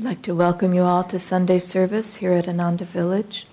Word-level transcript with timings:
I'd 0.00 0.04
like 0.04 0.22
to 0.22 0.34
welcome 0.34 0.74
you 0.74 0.82
all 0.82 1.02
to 1.02 1.18
Sunday 1.18 1.58
service 1.58 2.14
here 2.14 2.34
at 2.34 2.46
Ananda 2.46 2.84
Village. 2.84 3.48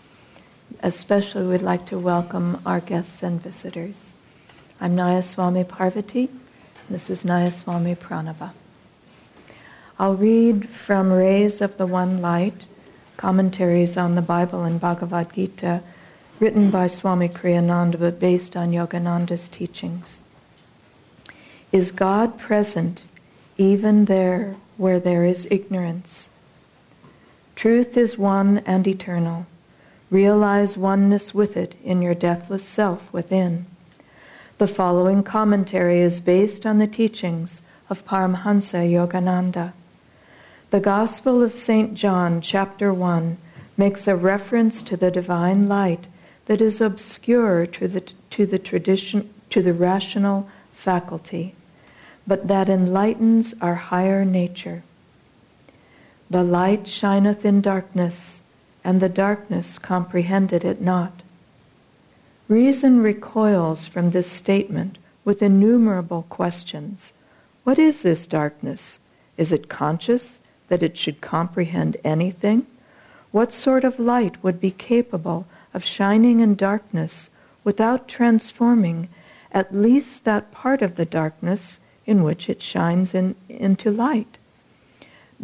Especially, 0.79 1.47
we'd 1.47 1.63
like 1.63 1.87
to 1.87 1.97
welcome 1.97 2.61
our 2.67 2.79
guests 2.79 3.23
and 3.23 3.41
visitors. 3.41 4.13
I'm 4.79 4.95
Nayaswami 4.95 5.67
Parvati. 5.67 6.29
This 6.87 7.09
is 7.09 7.25
Nayaswami 7.25 7.97
Pranava. 7.97 8.51
I'll 9.97 10.13
read 10.13 10.69
from 10.69 11.11
Rays 11.11 11.61
of 11.61 11.77
the 11.77 11.87
One 11.87 12.21
Light, 12.21 12.65
commentaries 13.17 13.97
on 13.97 14.13
the 14.13 14.21
Bible 14.21 14.65
and 14.65 14.79
Bhagavad 14.79 15.33
Gita, 15.33 15.81
written 16.39 16.69
by 16.69 16.85
Swami 16.85 17.27
Kriyananda 17.27 17.97
but 17.99 18.19
based 18.19 18.55
on 18.55 18.71
Yogananda's 18.71 19.49
teachings. 19.49 20.21
Is 21.71 21.89
God 21.89 22.37
present 22.37 23.01
even 23.57 24.05
there 24.05 24.57
where 24.77 24.99
there 24.99 25.25
is 25.25 25.47
ignorance? 25.49 26.29
Truth 27.55 27.95
is 27.95 28.17
one 28.17 28.57
and 28.65 28.85
eternal. 28.85 29.45
Realize 30.11 30.77
oneness 30.77 31.33
with 31.33 31.55
it 31.55 31.73
in 31.83 32.01
your 32.01 32.13
deathless 32.13 32.65
self 32.65 33.11
within. 33.13 33.65
The 34.57 34.67
following 34.67 35.23
commentary 35.23 36.01
is 36.01 36.19
based 36.19 36.65
on 36.65 36.79
the 36.79 36.87
teachings 36.87 37.61
of 37.89 38.05
Paramhansa 38.05 38.89
Yogananda. 38.89 39.71
The 40.69 40.79
Gospel 40.81 41.41
of 41.41 41.53
St. 41.53 41.93
John, 41.93 42.41
chapter 42.41 42.93
1, 42.93 43.37
makes 43.77 44.07
a 44.07 44.15
reference 44.15 44.81
to 44.83 44.97
the 44.97 45.11
divine 45.11 45.69
light 45.69 46.07
that 46.47 46.61
is 46.61 46.81
obscure 46.81 47.65
to 47.67 47.87
the, 47.87 48.01
to 48.31 48.45
the 48.45 48.59
tradition, 48.59 49.33
to 49.49 49.61
the 49.61 49.73
rational 49.73 50.49
faculty, 50.73 51.55
but 52.27 52.47
that 52.49 52.67
enlightens 52.67 53.55
our 53.61 53.75
higher 53.75 54.25
nature. 54.25 54.83
The 56.29 56.43
light 56.43 56.87
shineth 56.87 57.45
in 57.45 57.61
darkness, 57.61 58.41
and 58.83 58.99
the 58.99 59.09
darkness 59.09 59.77
comprehended 59.77 60.65
it 60.65 60.81
not. 60.81 61.21
Reason 62.47 63.01
recoils 63.01 63.87
from 63.87 64.11
this 64.11 64.29
statement 64.29 64.97
with 65.23 65.41
innumerable 65.41 66.25
questions. 66.29 67.13
What 67.63 67.79
is 67.79 68.01
this 68.01 68.27
darkness? 68.27 68.99
Is 69.37 69.51
it 69.51 69.69
conscious 69.69 70.39
that 70.67 70.83
it 70.83 70.97
should 70.97 71.21
comprehend 71.21 71.97
anything? 72.03 72.65
What 73.31 73.51
sort 73.51 73.83
of 73.83 73.99
light 73.99 74.43
would 74.43 74.59
be 74.59 74.71
capable 74.71 75.45
of 75.73 75.83
shining 75.83 76.39
in 76.39 76.55
darkness 76.55 77.29
without 77.63 78.07
transforming 78.07 79.09
at 79.51 79.75
least 79.75 80.23
that 80.23 80.51
part 80.51 80.81
of 80.81 80.95
the 80.95 81.05
darkness 81.05 81.79
in 82.05 82.23
which 82.23 82.49
it 82.49 82.61
shines 82.61 83.13
in, 83.13 83.35
into 83.49 83.91
light? 83.91 84.37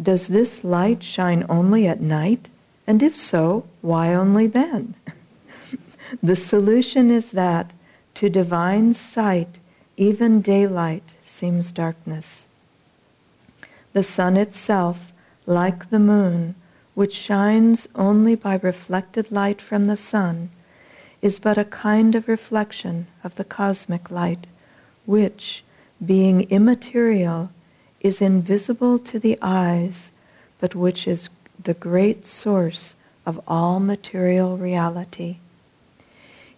Does 0.00 0.28
this 0.28 0.64
light 0.64 1.02
shine 1.02 1.44
only 1.48 1.86
at 1.86 2.00
night? 2.00 2.48
And 2.86 3.02
if 3.02 3.16
so, 3.16 3.66
why 3.80 4.14
only 4.14 4.46
then? 4.46 4.94
the 6.22 6.36
solution 6.36 7.10
is 7.10 7.32
that 7.32 7.72
to 8.14 8.28
divine 8.28 8.94
sight, 8.94 9.58
even 9.96 10.40
daylight 10.40 11.04
seems 11.22 11.72
darkness. 11.72 12.46
The 13.92 14.02
sun 14.02 14.36
itself, 14.36 15.12
like 15.46 15.90
the 15.90 15.98
moon, 15.98 16.54
which 16.94 17.14
shines 17.14 17.88
only 17.94 18.34
by 18.34 18.58
reflected 18.62 19.30
light 19.30 19.60
from 19.60 19.86
the 19.86 19.96
sun, 19.96 20.50
is 21.20 21.38
but 21.38 21.58
a 21.58 21.64
kind 21.64 22.14
of 22.14 22.28
reflection 22.28 23.06
of 23.22 23.36
the 23.36 23.44
cosmic 23.44 24.10
light, 24.10 24.46
which, 25.06 25.62
being 26.04 26.42
immaterial, 26.50 27.50
is 28.02 28.20
invisible 28.20 28.98
to 28.98 29.18
the 29.18 29.38
eyes, 29.40 30.10
but 30.58 30.74
which 30.74 31.06
is 31.06 31.28
the 31.62 31.74
great 31.74 32.26
source 32.26 32.96
of 33.24 33.40
all 33.46 33.78
material 33.78 34.58
reality. 34.58 35.36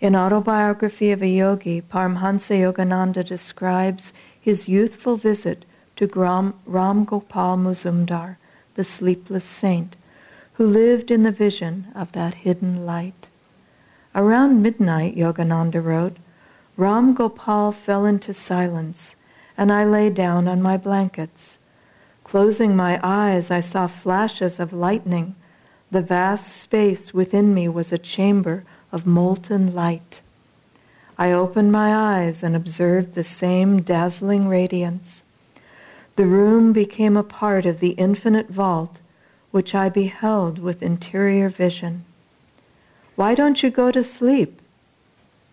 In 0.00 0.16
Autobiography 0.16 1.12
of 1.12 1.22
a 1.22 1.28
Yogi, 1.28 1.82
Paramhansa 1.82 2.58
Yogananda 2.58 3.22
describes 3.24 4.12
his 4.40 4.68
youthful 4.68 5.16
visit 5.16 5.66
to 5.96 6.06
Ram, 6.06 6.54
Ram 6.64 7.04
Gopal 7.04 7.58
Muzumdar, 7.58 8.36
the 8.74 8.84
sleepless 8.84 9.44
saint, 9.44 9.96
who 10.54 10.66
lived 10.66 11.10
in 11.10 11.24
the 11.24 11.30
vision 11.30 11.86
of 11.94 12.12
that 12.12 12.34
hidden 12.34 12.86
light. 12.86 13.28
Around 14.14 14.62
midnight, 14.62 15.14
Yogananda 15.14 15.84
wrote, 15.84 16.16
Ram 16.78 17.12
Gopal 17.14 17.70
fell 17.70 18.06
into 18.06 18.32
silence 18.32 19.14
and 19.56 19.72
I 19.72 19.84
lay 19.84 20.10
down 20.10 20.48
on 20.48 20.62
my 20.62 20.76
blankets. 20.76 21.58
Closing 22.24 22.74
my 22.74 22.98
eyes, 23.02 23.50
I 23.50 23.60
saw 23.60 23.86
flashes 23.86 24.58
of 24.58 24.72
lightning. 24.72 25.34
The 25.90 26.02
vast 26.02 26.56
space 26.56 27.14
within 27.14 27.54
me 27.54 27.68
was 27.68 27.92
a 27.92 27.98
chamber 27.98 28.64
of 28.90 29.06
molten 29.06 29.74
light. 29.74 30.20
I 31.16 31.30
opened 31.30 31.70
my 31.70 31.94
eyes 31.94 32.42
and 32.42 32.56
observed 32.56 33.12
the 33.12 33.22
same 33.22 33.82
dazzling 33.82 34.48
radiance. 34.48 35.22
The 36.16 36.26
room 36.26 36.72
became 36.72 37.16
a 37.16 37.22
part 37.22 37.66
of 37.66 37.80
the 37.80 37.90
infinite 37.90 38.48
vault, 38.48 39.00
which 39.52 39.74
I 39.74 39.88
beheld 39.88 40.58
with 40.58 40.82
interior 40.82 41.48
vision. 41.48 42.04
Why 43.14 43.36
don't 43.36 43.62
you 43.62 43.70
go 43.70 43.92
to 43.92 44.02
sleep? 44.02 44.60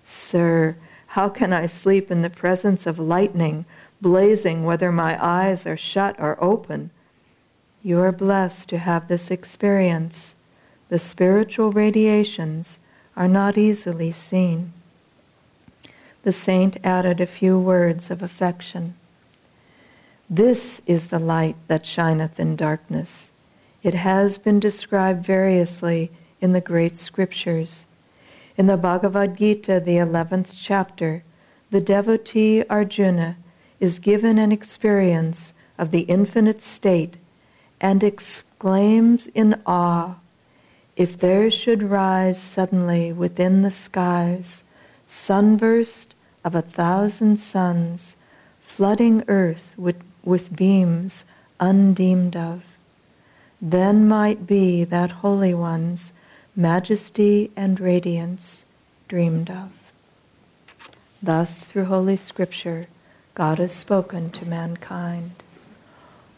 Sir, 0.03 0.75
how 1.07 1.29
can 1.29 1.53
I 1.53 1.67
sleep 1.67 2.09
in 2.09 2.23
the 2.23 2.29
presence 2.29 2.87
of 2.87 2.97
lightning 2.97 3.65
blazing 4.01 4.63
whether 4.63 4.91
my 4.91 5.17
eyes 5.23 5.65
are 5.65 5.77
shut 5.77 6.15
or 6.19 6.43
open. 6.43 6.89
You 7.83 7.99
are 7.99 8.11
blessed 8.11 8.67
to 8.69 8.79
have 8.79 9.07
this 9.07 9.29
experience. 9.31 10.35
The 10.89 10.99
spiritual 10.99 11.71
radiations 11.71 12.79
are 13.15 13.27
not 13.27 13.57
easily 13.57 14.11
seen. 14.11 14.73
The 16.23 16.33
saint 16.33 16.77
added 16.83 17.21
a 17.21 17.25
few 17.25 17.59
words 17.59 18.11
of 18.11 18.21
affection. 18.21 18.95
This 20.29 20.81
is 20.85 21.07
the 21.07 21.19
light 21.19 21.55
that 21.67 21.85
shineth 21.85 22.39
in 22.39 22.55
darkness. 22.55 23.31
It 23.83 23.95
has 23.95 24.37
been 24.37 24.59
described 24.59 25.25
variously 25.25 26.11
in 26.39 26.53
the 26.53 26.61
great 26.61 26.95
scriptures. 26.95 27.85
In 28.57 28.67
the 28.67 28.77
Bhagavad 28.77 29.37
Gita, 29.37 29.79
the 29.79 29.95
11th 29.95 30.53
chapter, 30.55 31.23
the 31.71 31.81
devotee 31.81 32.63
Arjuna 32.69 33.37
is 33.81 33.99
given 33.99 34.37
an 34.37 34.53
experience 34.53 35.53
of 35.77 35.91
the 35.91 36.01
infinite 36.01 36.61
state 36.61 37.17
and 37.81 38.03
exclaims 38.03 39.27
in 39.33 39.59
awe, 39.65 40.15
if 40.95 41.19
there 41.19 41.49
should 41.49 41.83
rise 41.83 42.39
suddenly 42.39 43.11
within 43.11 43.63
the 43.63 43.71
skies 43.71 44.63
sunburst 45.07 46.15
of 46.45 46.55
a 46.55 46.61
thousand 46.61 47.37
suns, 47.37 48.15
flooding 48.61 49.23
earth 49.27 49.73
with, 49.77 50.01
with 50.23 50.55
beams 50.55 51.25
undeemed 51.59 52.35
of, 52.35 52.63
then 53.61 54.07
might 54.07 54.47
be 54.47 54.83
that 54.83 55.11
Holy 55.11 55.53
One's 55.53 56.13
majesty 56.55 57.51
and 57.55 57.79
radiance 57.79 58.63
dreamed 59.07 59.49
of. 59.49 59.71
Thus, 61.21 61.65
through 61.65 61.85
Holy 61.85 62.17
Scripture, 62.17 62.87
God 63.33 63.59
has 63.59 63.71
spoken 63.71 64.29
to 64.31 64.45
mankind. 64.45 65.31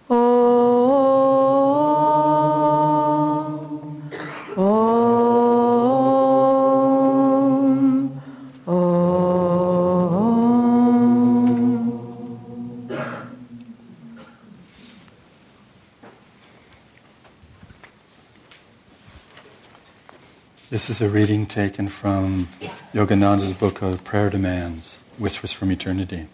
Om, 0.09 0.20
Om, 4.56 5.02
Om. 8.68 9.34
This 20.70 20.90
is 20.91 21.02
a 21.02 21.09
reading 21.09 21.47
taken 21.47 21.90
from 21.90 22.50
Yogananda's 22.94 23.53
book 23.53 23.82
of 23.82 24.03
Prayer 24.03 24.29
Demands, 24.29 25.00
Whispers 25.17 25.52
from 25.53 25.72
Eternity. 25.72 26.28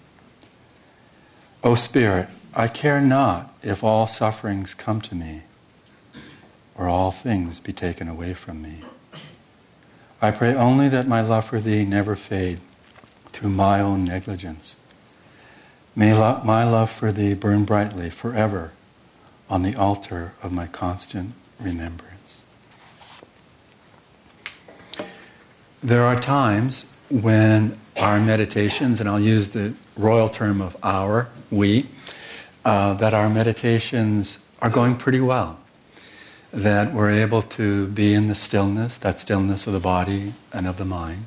O 1.63 1.75
Spirit, 1.75 2.29
I 2.53 2.67
care 2.67 3.01
not 3.01 3.53
if 3.61 3.83
all 3.83 4.07
sufferings 4.07 4.73
come 4.73 5.01
to 5.01 5.15
me 5.15 5.43
or 6.75 6.87
all 6.87 7.11
things 7.11 7.59
be 7.59 7.73
taken 7.73 8.07
away 8.07 8.33
from 8.33 8.61
me. 8.61 8.83
I 10.21 10.31
pray 10.31 10.53
only 10.53 10.87
that 10.89 11.07
my 11.07 11.21
love 11.21 11.45
for 11.45 11.59
Thee 11.59 11.83
never 11.83 12.15
fade 12.15 12.59
through 13.27 13.49
my 13.49 13.81
own 13.81 14.05
negligence. 14.05 14.77
May 15.95 16.13
lo- 16.13 16.41
my 16.45 16.63
love 16.63 16.89
for 16.89 17.11
Thee 17.11 17.33
burn 17.33 17.65
brightly 17.65 18.09
forever 18.09 18.71
on 19.49 19.63
the 19.63 19.75
altar 19.75 20.33
of 20.41 20.53
my 20.53 20.67
constant 20.67 21.33
remembrance. 21.59 22.43
There 25.83 26.03
are 26.03 26.19
times 26.19 26.85
when 27.09 27.77
our 27.97 28.19
meditations, 28.19 28.99
and 28.99 29.09
I'll 29.09 29.19
use 29.19 29.49
the 29.49 29.73
royal 29.97 30.29
term 30.29 30.61
of 30.61 30.77
our, 30.83 31.27
we, 31.51 31.87
uh, 32.63 32.93
that 32.95 33.13
our 33.13 33.29
meditations 33.29 34.37
are 34.61 34.69
going 34.69 34.95
pretty 34.95 35.19
well. 35.19 35.57
that 36.51 36.93
we're 36.93 37.11
able 37.11 37.41
to 37.43 37.87
be 37.87 38.13
in 38.13 38.27
the 38.27 38.35
stillness, 38.35 38.97
that 38.97 39.19
stillness 39.19 39.67
of 39.67 39.73
the 39.73 39.79
body 39.79 40.33
and 40.51 40.67
of 40.67 40.77
the 40.77 40.85
mind. 40.85 41.25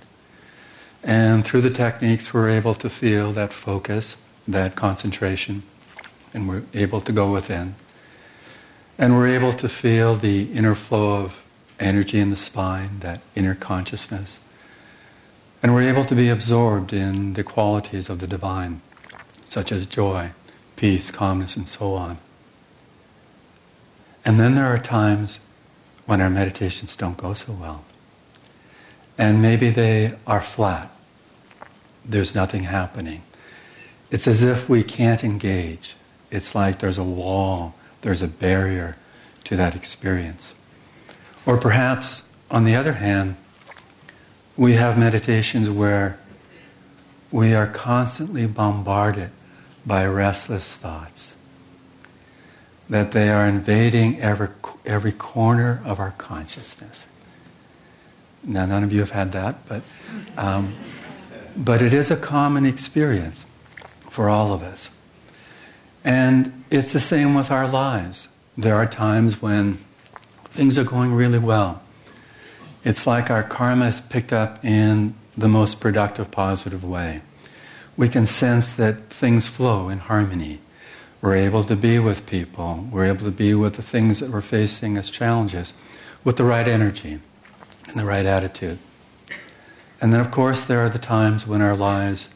And 1.03 1.45
through 1.45 1.63
the 1.63 1.71
techniques, 1.71 2.33
we're 2.33 2.49
able 2.49 2.75
to 2.75 2.91
feel 2.91 3.33
that 3.33 3.53
focus, 3.53 4.17
that 4.47 4.75
concentration, 4.75 5.63
and 6.35 6.49
we're 6.49 6.65
able 6.75 7.01
to 7.01 7.13
go 7.13 7.33
within. 7.33 7.75
And 8.99 9.17
we're 9.17 9.29
able 9.29 9.53
to 9.55 9.69
feel 9.69 10.15
the 10.15 10.53
inner 10.53 10.75
flow 10.75 11.23
of 11.25 11.45
energy 11.81 12.19
in 12.19 12.31
the 12.31 12.37
spine, 12.37 13.01
that 13.01 13.21
inner 13.35 13.55
consciousness. 13.55 14.39
And 15.63 15.75
we're 15.75 15.89
able 15.89 16.05
to 16.05 16.15
be 16.15 16.29
absorbed 16.29 16.93
in 16.93 17.35
the 17.35 17.45
qualities 17.45 18.11
of 18.11 18.19
the 18.19 18.27
divine, 18.27 18.81
such 19.49 19.71
as 19.71 19.87
joy, 19.87 20.33
peace, 20.75 21.11
calmness, 21.11 21.57
and 21.57 21.69
so 21.69 21.95
on. 21.95 22.19
And 24.25 24.41
then 24.41 24.55
there 24.55 24.67
are 24.67 24.79
times 24.79 25.39
when 26.07 26.21
our 26.21 26.31
meditations 26.31 26.97
don't 26.97 27.17
go 27.17 27.35
so 27.35 27.53
well. 27.53 27.85
And 29.17 29.41
maybe 29.41 29.71
they 29.71 30.17
are 30.27 30.41
flat. 30.41 30.91
There's 32.05 32.35
nothing 32.35 32.65
happening. 32.65 33.23
It's 34.11 34.27
as 34.27 34.43
if 34.43 34.69
we 34.69 34.83
can't 34.83 35.23
engage. 35.23 35.95
It's 36.31 36.55
like 36.55 36.81
there's 36.81 36.99
a 36.99 37.05
wall, 37.05 37.75
there's 38.01 38.23
a 38.23 38.29
barrier 38.29 38.97
to 39.45 39.57
that 39.57 39.77
experience. 39.77 40.55
Or 41.47 41.57
perhaps, 41.57 42.29
on 42.51 42.65
the 42.65 42.75
other 42.75 42.95
hand, 42.95 43.37
we 44.57 44.75
have 44.75 44.99
meditations 44.99 45.71
where 45.71 46.19
we 47.31 47.55
are 47.55 47.67
constantly 47.67 48.47
bombarded 48.47 49.31
by 49.87 50.07
restless 50.07 50.77
thoughts, 50.77 51.35
that 52.89 53.13
they 53.13 53.31
are 53.31 53.47
invading 53.47 54.21
every, 54.21 54.49
every 54.85 55.13
corner 55.13 55.81
of 55.85 55.99
our 55.99 56.13
consciousness. 56.19 57.07
Now, 58.45 58.67
none 58.67 58.85
of 58.85 58.93
you 58.93 59.01
have 59.01 59.11
had 59.13 59.33
that, 59.33 59.67
but, 59.69 59.83
um, 60.37 60.75
but 61.57 61.81
it 61.81 61.95
is 61.95 62.11
a 62.11 62.17
common 62.17 62.67
experience 62.67 63.47
for 64.11 64.29
all 64.29 64.53
of 64.53 64.63
us. 64.63 64.91
And 66.05 66.65
it's 66.71 66.93
the 66.93 67.01
same 67.01 67.35
with 67.35 67.51
our 67.51 67.69
lives. 67.69 68.29
There 68.59 68.75
are 68.75 68.87
times 68.87 69.41
when 69.41 69.79
things 70.45 70.77
are 70.77 70.85
going 70.85 71.15
really 71.15 71.39
well. 71.39 71.83
It's 72.85 73.07
like 73.07 73.31
our 73.31 73.43
karma 73.43 73.87
is 73.87 74.01
picked 74.01 74.33
up 74.33 74.65
in 74.65 75.15
the 75.37 75.49
most 75.49 75.81
productive, 75.81 76.31
positive 76.31 76.83
way. 76.83 77.23
We 77.97 78.09
can 78.09 78.27
sense 78.27 78.73
that 78.75 79.11
things 79.11 79.49
flow 79.49 79.89
in 79.89 79.99
harmony. 79.99 80.59
We're 81.21 81.37
able 81.37 81.63
to 81.65 81.77
be 81.77 81.99
with 82.01 82.27
people. 82.27 82.89
We're 82.91 83.07
able 83.07 83.25
to 83.27 83.31
be 83.31 83.55
with 83.55 83.75
the 83.75 83.83
things 83.83 84.19
that 84.19 84.31
we're 84.31 84.41
facing 84.41 84.97
as 84.97 85.11
challenges 85.11 85.73
with 86.25 86.37
the 86.37 86.45
right 86.45 86.67
energy 86.67 87.21
and 87.89 88.01
the 88.01 88.05
right 88.05 88.27
attitude. 88.27 88.79
And 90.01 90.13
then, 90.13 90.21
of 90.21 90.33
course, 90.33 90.65
there 90.65 90.81
are 90.81 90.89
the 90.89 90.99
times 90.99 91.47
when 91.47 91.63
our 91.63 91.77
lives 91.77 92.31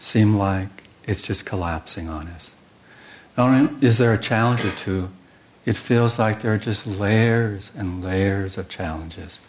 seem 0.00 0.36
like 0.36 0.68
it's 1.04 1.22
just 1.22 1.46
collapsing 1.46 2.08
on 2.08 2.26
us. 2.26 2.56
Not 3.36 3.50
only 3.50 3.86
is 3.86 3.98
there 3.98 4.12
a 4.12 4.18
challenge 4.18 4.64
or 4.64 4.72
two, 4.72 5.10
it 5.64 5.76
feels 5.76 6.18
like 6.18 6.40
there 6.40 6.54
are 6.54 6.58
just 6.58 6.86
layers 6.86 7.70
and 7.76 8.02
layers 8.02 8.58
of 8.58 8.68
challenges. 8.68 9.40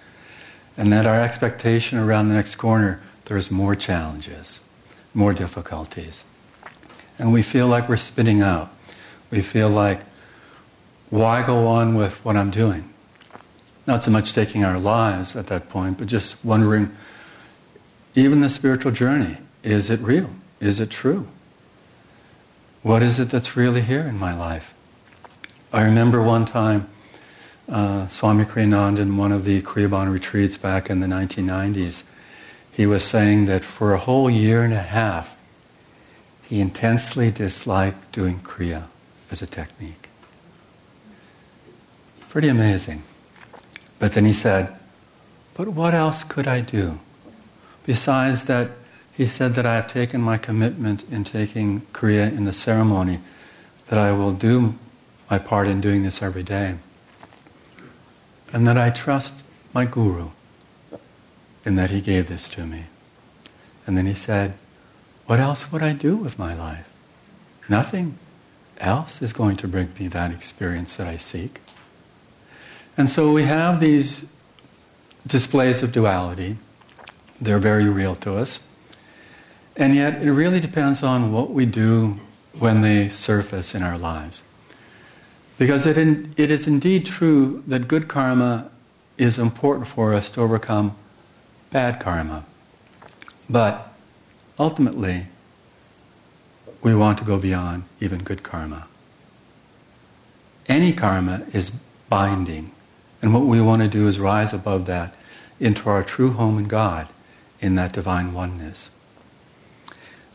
And 0.78 0.94
that 0.94 1.08
our 1.08 1.20
expectation 1.20 1.98
around 1.98 2.30
the 2.30 2.36
next 2.36 2.56
corner, 2.56 3.02
there's 3.26 3.50
more 3.50 3.76
challenges, 3.76 4.60
more 5.14 5.34
difficulties. 5.34 6.24
And 7.18 7.34
we 7.34 7.42
feel 7.42 7.68
like 7.68 7.90
we're 7.90 7.98
spinning 7.98 8.42
out. 8.42 8.72
We 9.32 9.42
feel 9.42 9.70
like, 9.70 10.02
why 11.10 11.46
go 11.46 11.68
on 11.68 11.96
with 11.96 12.24
what 12.24 12.38
I'm 12.38 12.52
doing? 12.52 12.94
Not 13.88 14.04
so 14.04 14.12
much 14.12 14.34
taking 14.34 14.64
our 14.64 14.78
lives 14.78 15.36
at 15.36 15.48
that 15.48 15.70
point, 15.70 15.98
but 15.98 16.08
just 16.08 16.44
wondering, 16.46 16.96
even 18.14 18.42
the 18.42 18.50
spiritual 18.50 18.92
journey, 18.92 19.38
is 19.64 19.90
it 19.90 20.00
real? 20.02 20.30
Is 20.60 20.80
it 20.80 20.90
true? 20.92 21.28
What 22.84 23.02
is 23.02 23.20
it 23.20 23.30
that's 23.30 23.58
really 23.58 23.82
here 23.82 24.02
in 24.02 24.18
my 24.18 24.34
life? 24.34 24.74
I 25.74 25.84
remember 25.84 26.22
one 26.22 26.46
time 26.46 26.90
uh, 27.70 28.08
Swami 28.08 28.46
Kriyananda 28.46 29.00
in 29.00 29.18
one 29.18 29.32
of 29.32 29.44
the 29.44 29.62
Kriya 29.62 30.12
retreats 30.12 30.58
back 30.58 30.90
in 30.90 31.00
the 31.00 31.08
1990s, 31.08 32.04
he 32.72 32.86
was 32.86 33.04
saying 33.04 33.46
that 33.48 33.66
for 33.66 33.94
a 33.94 33.98
whole 33.98 34.30
year 34.30 34.64
and 34.64 34.74
a 34.74 34.82
half, 34.82 35.36
he 36.44 36.62
intensely 36.62 37.32
disliked 37.32 38.12
doing 38.12 38.40
Kriya 38.40 38.84
as 39.32 39.42
a 39.42 39.48
technique. 39.48 40.10
Pretty 42.30 42.48
amazing. 42.48 43.04
But 44.00 44.14
then 44.14 44.26
he 44.26 44.34
said, 44.34 44.74
but 45.56 45.70
what 45.70 45.94
else 45.94 46.24
could 46.24 46.48
I 46.48 46.62
do? 46.62 47.00
Besides 47.86 48.44
that, 48.44 48.70
he 49.12 49.26
said 49.26 49.56
that 49.56 49.66
I 49.66 49.76
have 49.76 49.88
taken 49.88 50.22
my 50.22 50.38
commitment 50.38 51.04
in 51.12 51.24
taking 51.24 51.82
Kriya 51.94 52.32
in 52.32 52.46
the 52.46 52.54
ceremony, 52.54 53.20
that 53.88 53.98
I 53.98 54.12
will 54.12 54.34
do 54.34 54.76
my 55.32 55.40
part 55.40 55.68
in 55.68 55.82
doing 55.82 56.04
this 56.04 56.22
every 56.22 56.44
day. 56.44 56.76
And 58.58 58.66
that 58.66 58.76
I 58.76 58.90
trust 58.90 59.36
my 59.72 59.86
guru 59.86 60.30
in 61.64 61.76
that 61.76 61.92
he 61.92 62.02
gave 62.02 62.28
this 62.28 62.50
to 62.50 62.66
me. 62.66 62.86
And 63.86 63.96
then 63.96 64.08
he 64.08 64.16
said, 64.16 64.56
What 65.28 65.40
else 65.40 65.72
would 65.72 65.84
I 65.84 65.94
do 65.94 66.16
with 66.16 66.40
my 66.40 66.56
life? 66.56 66.90
Nothing 67.70 68.18
else 68.80 69.22
is 69.22 69.32
going 69.32 69.58
to 69.58 69.68
bring 69.68 69.92
me 70.00 70.08
that 70.08 70.32
experience 70.32 70.96
that 70.96 71.06
I 71.06 71.18
seek. 71.18 71.60
And 72.98 73.12
so 73.12 73.32
we 73.32 73.44
have 73.44 73.80
these 73.80 74.26
displays 75.28 75.84
of 75.84 75.92
duality. 75.92 76.58
They're 77.40 77.60
very 77.60 77.88
real 77.88 78.16
to 78.16 78.38
us. 78.38 78.60
And 79.76 79.94
yet 79.94 80.24
it 80.24 80.32
really 80.32 80.60
depends 80.60 81.04
on 81.04 81.32
what 81.32 81.52
we 81.52 81.68
do 81.68 82.20
when 82.58 82.82
they 82.82 83.10
surface 83.10 83.76
in 83.76 83.84
our 83.84 84.00
lives. 84.00 84.42
Because 85.58 85.86
it, 85.86 85.98
in, 85.98 86.34
it 86.38 86.52
is 86.52 86.68
indeed 86.68 87.06
true 87.06 87.64
that 87.68 87.88
good 87.88 88.08
karma 88.08 88.70
is 89.18 89.40
important 89.40 89.88
for 89.88 90.14
us 90.14 90.30
to 90.32 90.42
overcome 90.42 90.96
bad 91.72 92.00
karma. 92.00 92.46
But 93.50 93.92
ultimately, 94.60 95.28
we 96.84 96.94
want 96.94 97.18
to 97.18 97.24
go 97.24 97.40
beyond 97.40 97.86
even 98.00 98.20
good 98.20 98.44
karma. 98.44 98.88
Any 100.68 100.94
karma 100.94 101.46
is 101.54 101.72
binding, 102.10 102.72
and 103.22 103.34
what 103.34 103.44
we 103.44 103.60
want 103.60 103.82
to 103.82 103.88
do 103.88 104.08
is 104.08 104.20
rise 104.20 104.54
above 104.54 104.86
that 104.86 105.16
into 105.60 105.90
our 105.90 106.04
true 106.04 106.32
home 106.32 106.60
in 106.60 106.68
God, 106.68 107.08
in 107.60 107.76
that 107.76 107.94
divine 107.94 108.34
oneness. 108.34 108.92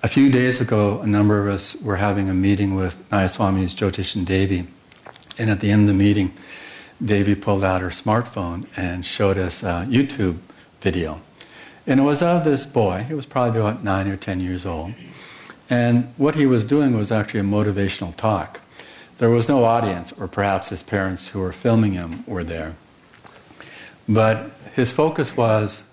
A 0.02 0.09
few 0.09 0.33
days 0.33 0.61
ago, 0.61 1.00
a 1.00 1.07
number 1.07 1.38
of 1.38 1.55
us 1.55 1.76
were 1.76 1.97
having 1.97 2.29
a 2.29 2.35
meeting 2.35 2.75
with 2.75 3.09
Nayaswami's 3.11 3.73
Jyotish 3.73 4.17
and 4.17 4.26
Devi 4.26 4.67
and 5.39 5.51
at 5.51 5.61
the 5.61 5.71
end 5.71 5.83
of 5.83 5.89
the 5.89 5.95
meeting, 5.95 6.33
Devi 7.05 7.35
pulled 7.35 7.65
out 7.65 7.81
her 7.81 7.89
smartphone 7.89 8.67
and 8.77 9.05
showed 9.05 9.39
us 9.39 9.62
a 9.62 9.87
YouTube 9.89 10.39
video. 10.81 11.21
And 11.87 11.99
it 11.99 12.05
was 12.05 12.23
of 12.23 12.45
this 12.45 12.65
boy, 12.65 13.05
he 13.09 13.15
was 13.15 13.27
probably 13.27 13.61
about 13.61 13.83
nine 13.83 14.09
or 14.09 14.17
ten 14.17 14.41
years 14.41 14.65
old. 14.65 14.95
And 15.69 16.12
what 16.17 16.35
he 16.35 16.47
was 16.47 16.65
doing 16.65 16.97
was 16.97 17.11
actually 17.11 17.41
a 17.41 17.45
motivational 17.45 18.15
talk. 18.17 18.61
There 19.19 19.31
was 19.31 19.49
no 19.49 19.65
audience, 19.65 20.12
or 20.12 20.29
perhaps 20.29 20.69
his 20.69 20.83
parents 20.83 21.29
who 21.29 21.41
were 21.41 21.53
filming 21.53 21.93
him 21.93 22.25
were 22.27 22.45
there. 22.45 22.75
But 24.09 24.51
his 24.75 24.93
focus 24.93 25.37
was 25.37 25.85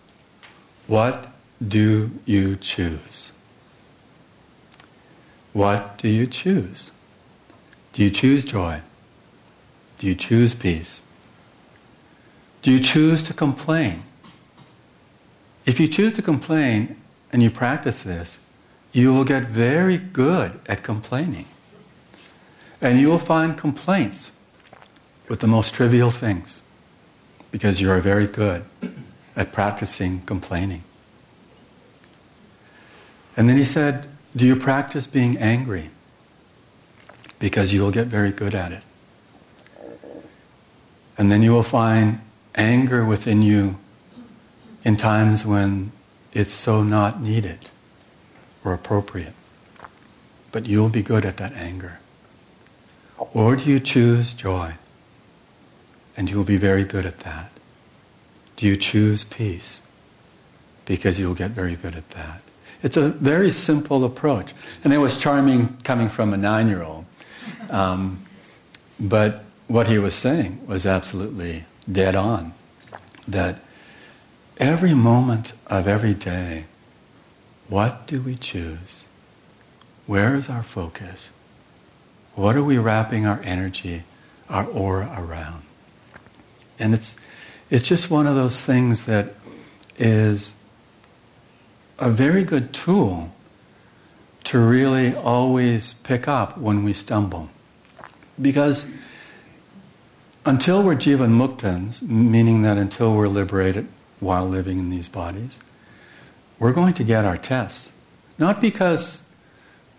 what 0.87 1.27
do 1.65 2.11
you 2.25 2.55
choose? 2.55 3.31
What 5.53 5.97
do 5.97 6.07
you 6.07 6.25
choose? 6.25 6.91
Do 7.93 8.03
you 8.03 8.09
choose 8.09 8.43
joy? 8.43 8.81
Do 9.99 10.07
you 10.07 10.15
choose 10.15 10.55
peace? 10.55 11.01
Do 12.61 12.71
you 12.71 12.79
choose 12.79 13.21
to 13.23 13.33
complain? 13.33 14.03
If 15.65 15.79
you 15.79 15.87
choose 15.87 16.13
to 16.13 16.21
complain 16.21 16.95
and 17.31 17.43
you 17.43 17.49
practice 17.51 18.01
this, 18.01 18.39
you 18.91 19.13
will 19.13 19.25
get 19.25 19.43
very 19.43 19.97
good 19.97 20.59
at 20.67 20.83
complaining. 20.83 21.45
And 22.81 22.99
you 22.99 23.09
will 23.09 23.19
find 23.19 23.57
complaints 23.57 24.31
with 25.27 25.41
the 25.41 25.47
most 25.47 25.73
trivial 25.73 26.11
things 26.11 26.61
because 27.51 27.81
you 27.81 27.91
are 27.91 27.99
very 27.99 28.25
good 28.25 28.65
at 29.35 29.51
practicing 29.51 30.21
complaining. 30.21 30.83
And 33.35 33.49
then 33.49 33.57
he 33.57 33.65
said, 33.65 34.07
Do 34.35 34.45
you 34.45 34.55
practice 34.55 35.07
being 35.07 35.37
angry? 35.37 35.91
Because 37.37 37.73
you 37.73 37.81
will 37.81 37.91
get 37.91 38.07
very 38.07 38.31
good 38.31 38.55
at 38.55 38.71
it. 38.71 38.83
And 41.19 41.31
then 41.31 41.43
you 41.43 41.51
will 41.51 41.61
find 41.61 42.21
anger 42.55 43.05
within 43.05 43.43
you 43.43 43.77
in 44.83 44.97
times 44.97 45.45
when 45.45 45.91
it's 46.33 46.53
so 46.53 46.81
not 46.81 47.21
needed 47.21 47.69
or 48.65 48.73
appropriate. 48.73 49.33
But 50.51 50.65
you'll 50.65 50.89
be 50.89 51.03
good 51.03 51.25
at 51.25 51.37
that 51.37 51.53
anger. 51.53 51.99
Or 53.19 53.55
do 53.55 53.69
you 53.69 53.79
choose 53.79 54.33
joy? 54.33 54.73
and 56.19 56.29
you'll 56.29 56.43
be 56.43 56.57
very 56.57 56.83
good 56.83 57.05
at 57.05 57.19
that? 57.19 57.49
Do 58.57 58.67
you 58.67 58.75
choose 58.75 59.23
peace? 59.23 59.87
Because 60.83 61.17
you'll 61.17 61.33
get 61.33 61.51
very 61.51 61.77
good 61.77 61.95
at 61.95 62.09
that. 62.09 62.41
It's 62.83 62.97
a 62.97 63.07
very 63.07 63.51
simple 63.51 64.03
approach. 64.03 64.51
And 64.83 64.91
it 64.91 64.97
was 64.97 65.17
charming 65.17 65.77
coming 65.85 66.09
from 66.09 66.33
a 66.33 66.37
nine 66.37 66.67
year 66.67 66.83
old. 66.83 67.05
Um, 67.69 68.25
but 68.99 69.45
what 69.69 69.87
he 69.87 69.99
was 69.99 70.15
saying 70.15 70.59
was 70.67 70.85
absolutely 70.85 71.63
dead 71.89 72.15
on. 72.15 72.51
That 73.27 73.61
every 74.57 74.95
moment 74.95 75.53
of 75.67 75.87
every 75.87 76.15
day, 76.15 76.65
what 77.69 78.07
do 78.07 78.19
we 78.19 78.35
choose? 78.35 79.05
Where 80.07 80.35
is 80.35 80.49
our 80.49 80.63
focus? 80.63 81.29
What 82.33 82.55
are 82.55 82.63
we 82.63 82.79
wrapping 82.79 83.27
our 83.27 83.39
energy, 83.43 84.03
our 84.49 84.65
aura 84.65 85.15
around? 85.15 85.61
And 86.79 86.95
it's, 86.95 87.15
it's 87.69 87.87
just 87.87 88.09
one 88.09 88.25
of 88.25 88.33
those 88.33 88.63
things 88.63 89.05
that 89.05 89.35
is 89.99 90.55
a 91.99 92.09
very 92.09 92.43
good 92.43 92.73
tool 92.73 93.31
to 94.45 94.57
really 94.57 95.13
always 95.13 95.93
pick 95.93 96.27
up 96.27 96.57
when 96.57 96.83
we 96.83 96.93
stumble. 96.93 97.49
Because 98.41 98.87
until 100.49 100.81
we're 100.81 100.95
jivan 100.95 101.37
muktans, 101.37 102.01
meaning 102.01 102.63
that 102.63 102.75
until 102.75 103.13
we're 103.13 103.27
liberated 103.27 103.87
while 104.19 104.47
living 104.49 104.79
in 104.79 104.89
these 104.89 105.07
bodies, 105.07 105.59
we're 106.57 106.73
going 106.73 106.95
to 106.95 107.03
get 107.03 107.23
our 107.23 107.37
tests. 107.37 107.91
Not 108.39 108.59
because 108.59 109.21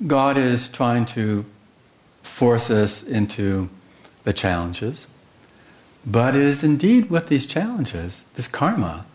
God 0.05 0.37
is 0.37 0.67
trying 0.67 1.05
to 1.15 1.47
force 2.25 2.69
us 2.69 3.01
into 3.01 3.71
the 4.25 4.33
challenges, 4.33 5.07
but 6.05 6.35
it 6.35 6.43
is 6.43 6.65
indeed 6.65 7.11
with 7.11 7.29
these 7.29 7.47
challenges, 7.47 8.25
this 8.35 8.49
karma, 8.49 9.07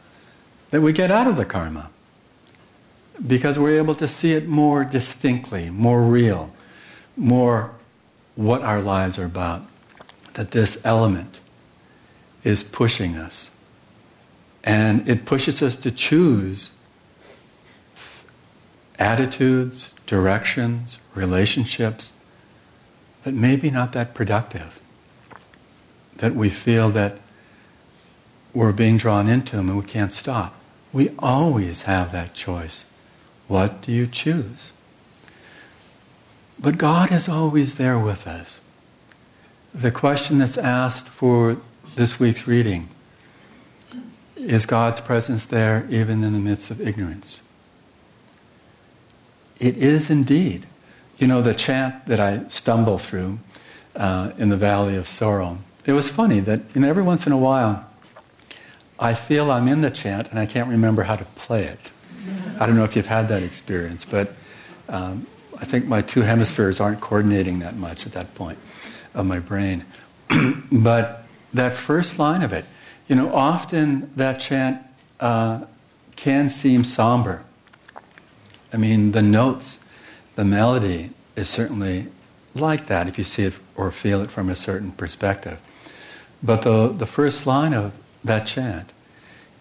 that 0.72 0.80
we 0.80 0.94
get 0.94 1.12
out 1.12 1.28
of 1.28 1.36
the 1.36 1.44
karma. 1.44 1.90
Because 3.28 3.60
we're 3.60 3.78
able 3.78 3.96
to 3.96 4.08
see 4.08 4.32
it 4.32 4.48
more 4.48 4.86
distinctly, 4.86 5.70
more 5.70 6.02
real, 6.02 6.54
more 7.18 7.72
what 8.36 8.62
our 8.62 8.82
lives 8.82 9.20
are 9.20 9.26
about. 9.26 9.64
That 10.36 10.52
this 10.52 10.80
element 10.86 11.42
is 12.44 12.64
pushing 12.64 13.16
us. 13.16 13.50
And 14.64 15.08
it 15.08 15.26
pushes 15.26 15.62
us 15.62 15.76
to 15.78 15.92
choose 15.92 16.72
attitudes, 18.98 19.92
directions, 20.06 20.98
relationships 21.14 22.14
that 23.24 23.34
maybe 23.34 23.70
not 23.70 23.92
that 23.94 24.14
productive. 24.14 24.80
That 26.18 26.36
we 26.36 26.50
feel 26.50 26.90
that 26.92 27.18
we're 28.54 28.72
being 28.72 28.98
drawn 28.98 29.28
into 29.28 29.58
them 29.58 29.70
and 29.70 29.78
we 29.78 29.86
can't 29.86 30.14
stop. 30.14 30.56
We 30.94 31.10
always 31.20 31.84
have 31.84 32.12
that 32.14 32.34
choice. 32.34 32.86
What 33.48 33.82
do 33.82 33.92
you 33.92 34.08
choose? 34.08 34.72
But 36.58 36.78
God 36.78 37.12
is 37.12 37.28
always 37.28 37.76
there 37.76 38.00
with 38.00 38.26
us. 38.28 38.60
The 39.76 39.92
question 39.92 40.38
that's 40.38 40.58
asked 40.58 41.10
for 41.10 41.58
this 41.96 42.18
week's 42.18 42.48
reading 42.48 42.88
is 44.38 44.66
God's 44.66 45.02
presence 45.02 45.46
there 45.46 45.86
even 45.90 46.24
in 46.24 46.32
the 46.32 46.40
midst 46.40 46.72
of 46.72 46.80
ignorance? 46.80 47.42
It 49.60 49.76
is 49.76 50.10
indeed. 50.10 50.66
You 51.18 51.28
know, 51.28 51.42
the 51.42 51.54
chant 51.54 52.06
that 52.06 52.22
I 52.22 52.48
stumble 52.48 52.98
through 52.98 53.40
uh, 53.98 54.32
in 54.38 54.48
the 54.48 54.56
Valley 54.56 54.96
of 54.96 55.10
Sorrow, 55.10 55.58
it 55.86 55.92
was 55.92 56.10
funny 56.10 56.40
that 56.40 56.62
you 56.74 56.82
every 56.86 57.04
once 57.04 57.28
in 57.28 57.34
a 57.34 57.38
while 57.38 57.86
I 58.98 59.14
feel 59.14 59.52
I'm 59.52 59.68
in 59.68 59.82
the 59.82 59.92
chant 59.92 60.30
and 60.30 60.40
I 60.40 60.46
can't 60.46 60.70
remember 60.70 61.04
how 61.04 61.18
to 61.18 61.26
play 61.36 61.66
it. 61.66 61.92
I 62.62 62.66
don't 62.66 62.78
know 62.78 62.86
if 62.86 62.96
you've 62.96 63.08
had 63.08 63.28
that 63.28 63.44
experience, 63.44 64.06
but 64.06 64.36
um, 64.88 65.28
I 65.60 65.66
think 65.66 65.86
my 65.86 66.02
two 66.02 66.22
hemispheres 66.22 66.80
aren't 66.80 67.02
coordinating 67.02 67.60
that 67.60 67.76
much 67.76 68.06
at 68.06 68.14
that 68.14 68.34
point 68.36 68.58
of 69.16 69.26
my 69.26 69.40
brain. 69.40 69.86
but 70.72 71.24
that 71.54 71.74
first 71.74 72.20
line 72.20 72.44
of 72.44 72.54
it, 72.54 72.66
you 73.08 73.16
know, 73.16 73.34
often 73.34 74.12
that 74.16 74.40
chant 74.40 74.82
uh, 75.20 75.62
can 76.16 76.50
seem 76.50 76.84
somber. 76.84 77.44
I 78.74 78.78
mean, 78.78 79.12
the 79.14 79.22
notes, 79.22 79.80
the 80.36 80.44
melody 80.44 81.12
is 81.36 81.50
certainly 81.50 82.08
like 82.54 82.88
that 82.88 83.08
if 83.08 83.18
you 83.18 83.24
see 83.24 83.44
it 83.44 83.54
or 83.76 83.92
feel 83.92 84.22
it 84.22 84.32
from 84.32 84.50
a 84.50 84.56
certain 84.56 84.92
perspective. 84.92 85.62
But 86.44 86.64
the, 86.64 86.88
the 86.90 87.06
first 87.06 87.48
line 87.48 87.74
of 87.74 87.94
that 88.24 88.46
chant, 88.46 88.92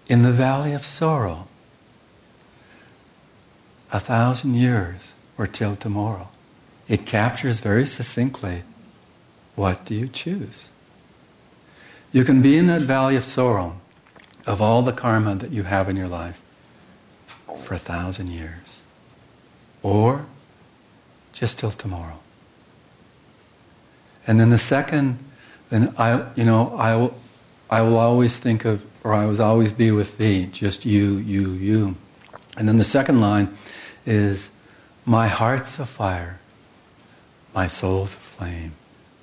in 0.06 0.22
the 0.22 0.32
valley 0.32 0.72
of 0.72 0.84
sorrow, 0.84 1.48
a 3.92 4.00
thousand 4.00 4.54
years 4.54 5.12
or 5.38 5.46
till 5.46 5.76
tomorrow, 5.76 6.28
it 6.88 7.06
captures 7.06 7.60
very 7.60 7.86
succinctly 7.86 8.62
what 9.56 9.84
do 9.84 9.94
you 9.94 10.08
choose? 10.08 10.70
You 12.12 12.24
can 12.24 12.42
be 12.42 12.56
in 12.56 12.66
that 12.68 12.82
valley 12.82 13.16
of 13.16 13.24
sorrow 13.24 13.80
of 14.46 14.60
all 14.60 14.82
the 14.82 14.92
karma 14.92 15.34
that 15.36 15.50
you 15.50 15.64
have 15.64 15.88
in 15.88 15.96
your 15.96 16.08
life 16.08 16.40
for 17.62 17.74
a 17.74 17.78
thousand 17.78 18.28
years 18.28 18.80
or 19.82 20.26
just 21.32 21.58
till 21.58 21.70
tomorrow. 21.70 22.18
And 24.26 24.40
then 24.40 24.50
the 24.50 24.58
second, 24.58 25.18
then 25.70 25.94
I, 25.98 26.26
you 26.34 26.44
know, 26.44 26.74
I 26.76 26.96
will, 26.96 27.14
I 27.70 27.82
will 27.82 27.98
always 27.98 28.38
think 28.38 28.64
of, 28.64 28.84
or 29.04 29.12
I 29.12 29.26
will 29.26 29.40
always 29.42 29.72
be 29.72 29.90
with 29.90 30.16
thee, 30.16 30.46
just 30.46 30.86
you, 30.86 31.16
you, 31.16 31.50
you. 31.50 31.96
And 32.56 32.66
then 32.66 32.78
the 32.78 32.84
second 32.84 33.20
line 33.20 33.54
is, 34.06 34.50
my 35.04 35.28
heart's 35.28 35.78
a 35.78 35.84
fire, 35.84 36.38
my 37.54 37.66
soul's 37.66 38.14
a 38.14 38.18
flame, 38.18 38.72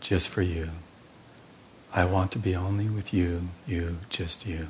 just 0.01 0.29
for 0.29 0.41
you. 0.41 0.69
I 1.93 2.05
want 2.05 2.31
to 2.33 2.39
be 2.39 2.55
only 2.55 2.87
with 2.87 3.13
you, 3.13 3.49
you, 3.67 3.99
just 4.09 4.45
you. 4.45 4.67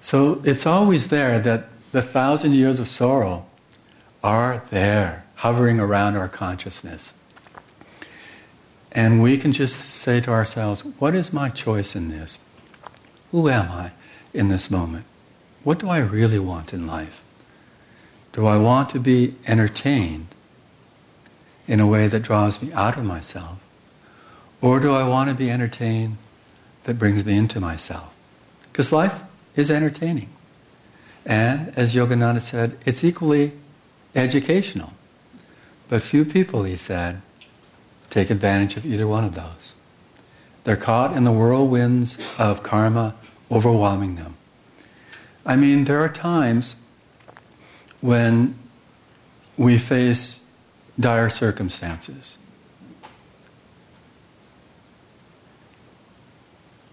So 0.00 0.40
it's 0.44 0.66
always 0.66 1.08
there 1.08 1.38
that 1.40 1.68
the 1.92 2.02
thousand 2.02 2.52
years 2.52 2.78
of 2.78 2.88
sorrow 2.88 3.46
are 4.22 4.62
there, 4.70 5.24
hovering 5.36 5.80
around 5.80 6.16
our 6.16 6.28
consciousness. 6.28 7.12
And 8.92 9.22
we 9.22 9.38
can 9.38 9.52
just 9.52 9.80
say 9.80 10.20
to 10.20 10.30
ourselves, 10.30 10.82
what 10.98 11.14
is 11.14 11.32
my 11.32 11.48
choice 11.48 11.96
in 11.96 12.08
this? 12.08 12.38
Who 13.32 13.48
am 13.48 13.70
I 13.70 13.92
in 14.32 14.48
this 14.48 14.70
moment? 14.70 15.04
What 15.64 15.78
do 15.78 15.88
I 15.88 15.98
really 15.98 16.38
want 16.38 16.72
in 16.72 16.86
life? 16.86 17.22
Do 18.32 18.46
I 18.46 18.56
want 18.56 18.90
to 18.90 19.00
be 19.00 19.34
entertained 19.46 20.26
in 21.66 21.80
a 21.80 21.86
way 21.86 22.06
that 22.08 22.20
draws 22.20 22.62
me 22.62 22.72
out 22.72 22.96
of 22.96 23.04
myself? 23.04 23.58
Or 24.60 24.80
do 24.80 24.92
I 24.92 25.06
want 25.06 25.30
to 25.30 25.36
be 25.36 25.50
entertained 25.50 26.16
that 26.84 26.98
brings 26.98 27.24
me 27.24 27.36
into 27.36 27.60
myself? 27.60 28.12
Because 28.72 28.92
life 28.92 29.22
is 29.56 29.70
entertaining. 29.70 30.30
And 31.26 31.72
as 31.76 31.94
Yogananda 31.94 32.42
said, 32.42 32.76
it's 32.84 33.04
equally 33.04 33.52
educational. 34.14 34.92
But 35.88 36.02
few 36.02 36.24
people, 36.24 36.64
he 36.64 36.76
said, 36.76 37.22
take 38.10 38.30
advantage 38.30 38.76
of 38.76 38.86
either 38.86 39.06
one 39.06 39.24
of 39.24 39.34
those. 39.34 39.74
They're 40.64 40.76
caught 40.76 41.16
in 41.16 41.24
the 41.24 41.32
whirlwinds 41.32 42.18
of 42.38 42.62
karma 42.62 43.14
overwhelming 43.50 44.16
them. 44.16 44.36
I 45.44 45.56
mean, 45.56 45.84
there 45.84 46.00
are 46.00 46.08
times 46.08 46.76
when 48.00 48.58
we 49.56 49.78
face 49.78 50.40
dire 50.98 51.30
circumstances. 51.30 52.38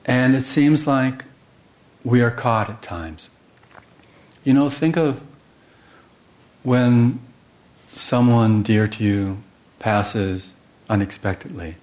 And 0.06 0.36
it 0.36 0.46
seems 0.46 0.88
like 0.88 1.26
we 2.04 2.22
are 2.22 2.32
caught 2.32 2.70
at 2.70 2.82
times. 2.82 3.30
You 4.44 4.54
know, 4.54 4.70
think 4.70 4.98
of 4.98 5.22
when 6.64 7.20
someone 7.88 8.64
dear 8.64 8.88
to 8.88 9.04
you 9.04 9.44
passes 9.80 10.54
unexpectedly, 10.90 11.76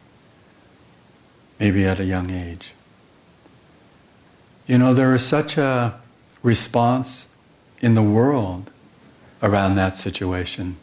maybe 1.60 1.84
at 1.84 2.00
a 2.00 2.04
young 2.04 2.30
age. 2.30 2.72
You 4.66 4.78
know, 4.78 4.92
there 4.92 5.14
is 5.14 5.24
such 5.24 5.56
a 5.56 6.00
response 6.42 7.28
in 7.80 7.94
the 7.94 8.02
world 8.02 8.70
around 9.42 9.76
that 9.76 9.96
situation 9.96 10.76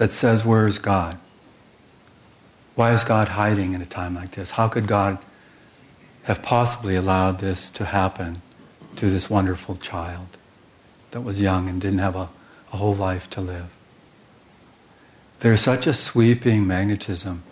that 0.00 0.12
says, 0.12 0.44
Where 0.44 0.66
is 0.66 0.80
God? 0.80 1.18
Why 2.74 2.92
is 2.92 3.04
God 3.04 3.28
hiding 3.28 3.74
in 3.74 3.82
a 3.82 3.86
time 3.86 4.14
like 4.14 4.32
this? 4.32 4.52
How 4.52 4.66
could 4.66 4.86
God 4.88 5.18
have 6.24 6.42
possibly 6.42 6.96
allowed 6.96 7.38
this 7.38 7.70
to 7.70 7.84
happen 7.84 8.40
to 8.96 9.10
this 9.10 9.28
wonderful 9.28 9.76
child 9.76 10.26
that 11.12 11.20
was 11.20 11.40
young 11.40 11.68
and 11.68 11.80
didn't 11.80 11.98
have 11.98 12.16
a 12.16 12.28
a 12.72 12.76
whole 12.76 12.94
life 12.94 13.28
to 13.30 13.40
live. 13.40 13.68
There's 15.40 15.60
such 15.60 15.86
a 15.86 15.94
sweeping 15.94 16.66
magnetism 16.66 17.42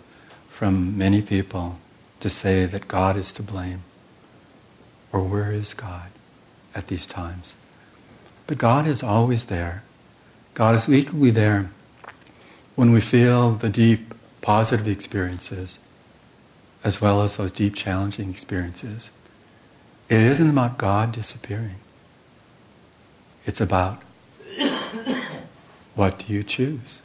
from 0.47 0.97
many 0.97 1.21
people 1.21 1.79
to 2.19 2.29
say 2.29 2.65
that 2.65 2.87
God 2.87 3.17
is 3.17 3.31
to 3.33 3.43
blame 3.43 3.81
or 5.11 5.23
where 5.23 5.51
is 5.51 5.73
God 5.73 6.09
at 6.75 6.87
these 6.87 7.07
times. 7.07 7.55
But 8.47 8.57
God 8.57 8.85
is 8.87 9.01
always 9.01 9.45
there. 9.45 9.83
God 10.53 10.75
is 10.75 10.89
equally 10.89 11.31
there 11.31 11.69
when 12.79 12.93
we 12.93 13.01
feel 13.01 13.51
the 13.51 13.67
deep 13.67 14.13
positive 14.39 14.87
experiences 14.87 15.79
as 16.81 17.01
well 17.01 17.21
as 17.21 17.35
those 17.35 17.51
deep 17.51 17.75
challenging 17.75 18.29
experiences. 18.29 19.11
It 20.07 20.21
isn't 20.21 20.49
about 20.49 20.77
God 20.77 21.11
disappearing. 21.11 21.75
It's 23.45 23.59
about 23.59 24.01
what 25.95 26.19
do 26.19 26.33
you 26.33 26.41
choose? 26.41 27.01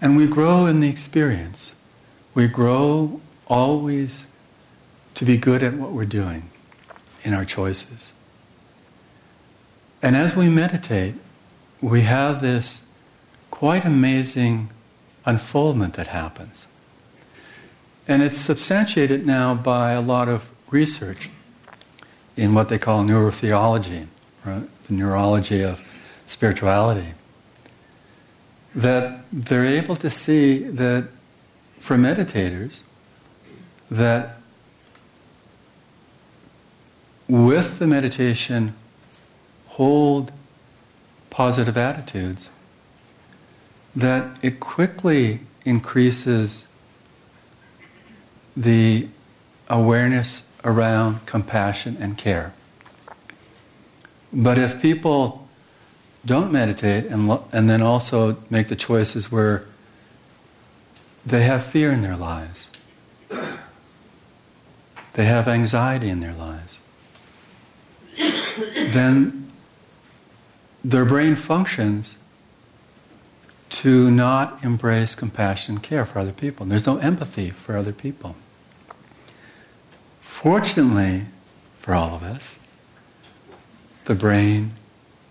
And 0.00 0.16
we 0.16 0.26
grow 0.26 0.64
in 0.64 0.80
the 0.80 0.88
experience. 0.88 1.74
We 2.32 2.48
grow 2.48 3.20
always 3.48 4.24
to 5.14 5.26
be 5.26 5.36
good 5.36 5.62
at 5.62 5.74
what 5.74 5.92
we're 5.92 6.06
doing 6.06 6.48
in 7.22 7.34
our 7.34 7.44
choices. 7.44 8.14
And 10.00 10.16
as 10.16 10.34
we 10.34 10.48
meditate, 10.48 11.16
we 11.82 12.00
have 12.00 12.40
this 12.40 12.80
quite 13.58 13.84
amazing 13.84 14.70
unfoldment 15.26 15.94
that 15.94 16.06
happens. 16.06 16.68
And 18.06 18.22
it's 18.22 18.38
substantiated 18.38 19.26
now 19.26 19.52
by 19.52 19.90
a 19.90 20.00
lot 20.00 20.28
of 20.28 20.48
research 20.70 21.28
in 22.36 22.54
what 22.54 22.68
they 22.68 22.78
call 22.78 23.02
neurotheology, 23.02 24.06
right? 24.46 24.62
the 24.84 24.94
neurology 24.94 25.64
of 25.64 25.82
spirituality, 26.24 27.14
that 28.76 29.24
they're 29.32 29.64
able 29.64 29.96
to 29.96 30.08
see 30.08 30.58
that 30.58 31.08
for 31.80 31.96
meditators, 31.96 32.82
that 33.90 34.36
with 37.26 37.80
the 37.80 37.88
meditation, 37.88 38.76
hold 39.66 40.30
positive 41.28 41.76
attitudes, 41.76 42.50
that 43.94 44.36
it 44.42 44.60
quickly 44.60 45.40
increases 45.64 46.66
the 48.56 49.08
awareness 49.68 50.42
around 50.64 51.24
compassion 51.26 51.96
and 52.00 52.18
care. 52.18 52.52
But 54.32 54.58
if 54.58 54.80
people 54.82 55.48
don't 56.24 56.52
meditate 56.52 57.06
and, 57.06 57.38
and 57.52 57.70
then 57.70 57.80
also 57.80 58.36
make 58.50 58.68
the 58.68 58.76
choices 58.76 59.30
where 59.32 59.66
they 61.24 61.42
have 61.42 61.64
fear 61.64 61.92
in 61.92 62.02
their 62.02 62.16
lives, 62.16 62.70
they 65.14 65.24
have 65.24 65.48
anxiety 65.48 66.08
in 66.08 66.20
their 66.20 66.34
lives, 66.34 66.80
then 68.92 69.50
their 70.84 71.04
brain 71.04 71.34
functions 71.34 72.18
to 73.70 74.10
not 74.10 74.64
embrace 74.64 75.14
compassion 75.14 75.78
care 75.78 76.06
for 76.06 76.18
other 76.18 76.32
people. 76.32 76.66
There's 76.66 76.86
no 76.86 76.98
empathy 76.98 77.50
for 77.50 77.76
other 77.76 77.92
people. 77.92 78.36
Fortunately, 80.20 81.22
for 81.78 81.94
all 81.94 82.14
of 82.14 82.22
us, 82.22 82.58
the 84.04 84.14
brain 84.14 84.72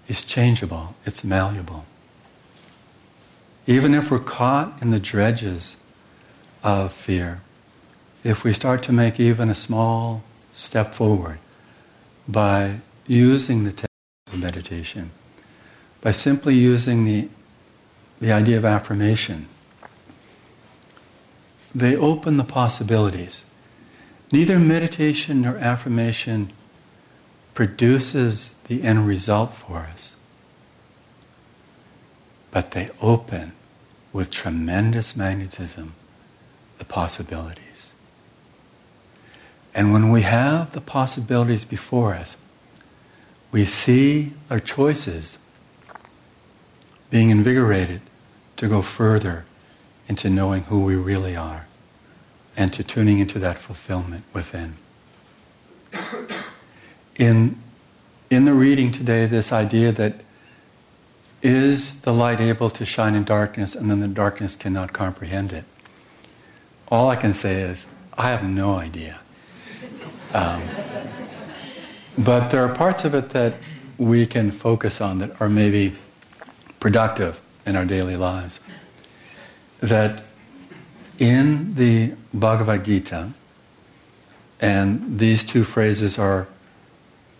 is 0.07 0.21
changeable, 0.21 0.95
it's 1.05 1.23
malleable. 1.23 1.85
Even 3.65 3.93
if 3.93 4.11
we're 4.11 4.19
caught 4.19 4.81
in 4.81 4.91
the 4.91 4.99
dredges 4.99 5.77
of 6.63 6.93
fear, 6.93 7.41
if 8.23 8.43
we 8.43 8.53
start 8.53 8.83
to 8.83 8.91
make 8.91 9.19
even 9.19 9.49
a 9.49 9.55
small 9.55 10.23
step 10.51 10.93
forward 10.93 11.39
by 12.27 12.79
using 13.05 13.63
the 13.63 13.71
technique 13.71 13.87
of 14.33 14.39
meditation, 14.39 15.11
by 16.01 16.11
simply 16.11 16.53
using 16.53 17.05
the, 17.05 17.29
the 18.19 18.31
idea 18.31 18.57
of 18.57 18.65
affirmation, 18.65 19.47
they 21.73 21.95
open 21.95 22.37
the 22.37 22.43
possibilities. 22.43 23.45
Neither 24.31 24.59
meditation 24.59 25.41
nor 25.41 25.57
affirmation 25.57 26.49
produces 27.53 28.53
the 28.67 28.83
end 28.83 29.07
result 29.07 29.53
for 29.53 29.87
us, 29.93 30.15
but 32.51 32.71
they 32.71 32.89
open 33.01 33.53
with 34.11 34.31
tremendous 34.31 35.15
magnetism 35.15 35.93
the 36.77 36.85
possibilities. 36.85 37.93
And 39.73 39.93
when 39.93 40.09
we 40.09 40.23
have 40.23 40.71
the 40.71 40.81
possibilities 40.81 41.65
before 41.65 42.15
us, 42.15 42.35
we 43.51 43.63
see 43.65 44.33
our 44.49 44.59
choices 44.59 45.37
being 47.09 47.29
invigorated 47.29 48.01
to 48.57 48.67
go 48.67 48.81
further 48.81 49.45
into 50.07 50.29
knowing 50.29 50.63
who 50.63 50.83
we 50.83 50.95
really 50.95 51.35
are 51.35 51.67
and 52.55 52.73
to 52.73 52.83
tuning 52.83 53.19
into 53.19 53.39
that 53.39 53.57
fulfillment 53.57 54.23
within. 54.33 54.75
In, 57.15 57.59
in 58.29 58.45
the 58.45 58.53
reading 58.53 58.91
today, 58.91 59.25
this 59.25 59.51
idea 59.51 59.91
that 59.91 60.15
is 61.41 62.01
the 62.01 62.13
light 62.13 62.39
able 62.39 62.69
to 62.71 62.85
shine 62.85 63.15
in 63.15 63.23
darkness 63.23 63.75
and 63.75 63.89
then 63.89 63.99
the 63.99 64.07
darkness 64.07 64.55
cannot 64.55 64.93
comprehend 64.93 65.53
it? 65.53 65.65
All 66.89 67.09
I 67.09 67.15
can 67.15 67.33
say 67.33 67.61
is, 67.61 67.85
I 68.17 68.29
have 68.29 68.43
no 68.43 68.75
idea. 68.75 69.19
Um, 70.33 70.63
but 72.17 72.49
there 72.49 72.63
are 72.63 72.73
parts 72.73 73.05
of 73.05 73.13
it 73.13 73.29
that 73.29 73.55
we 73.97 74.25
can 74.25 74.51
focus 74.51 74.99
on 74.99 75.19
that 75.19 75.39
are 75.39 75.49
maybe 75.49 75.95
productive 76.87 77.41
in 77.65 77.75
our 77.75 77.83
daily 77.83 78.15
lives. 78.15 78.61
That 79.81 80.23
in 81.19 81.75
the 81.75 82.13
Bhagavad 82.33 82.85
Gita, 82.85 83.31
and 84.61 85.19
these 85.19 85.43
two 85.43 85.65
phrases 85.65 86.17
are 86.17 86.47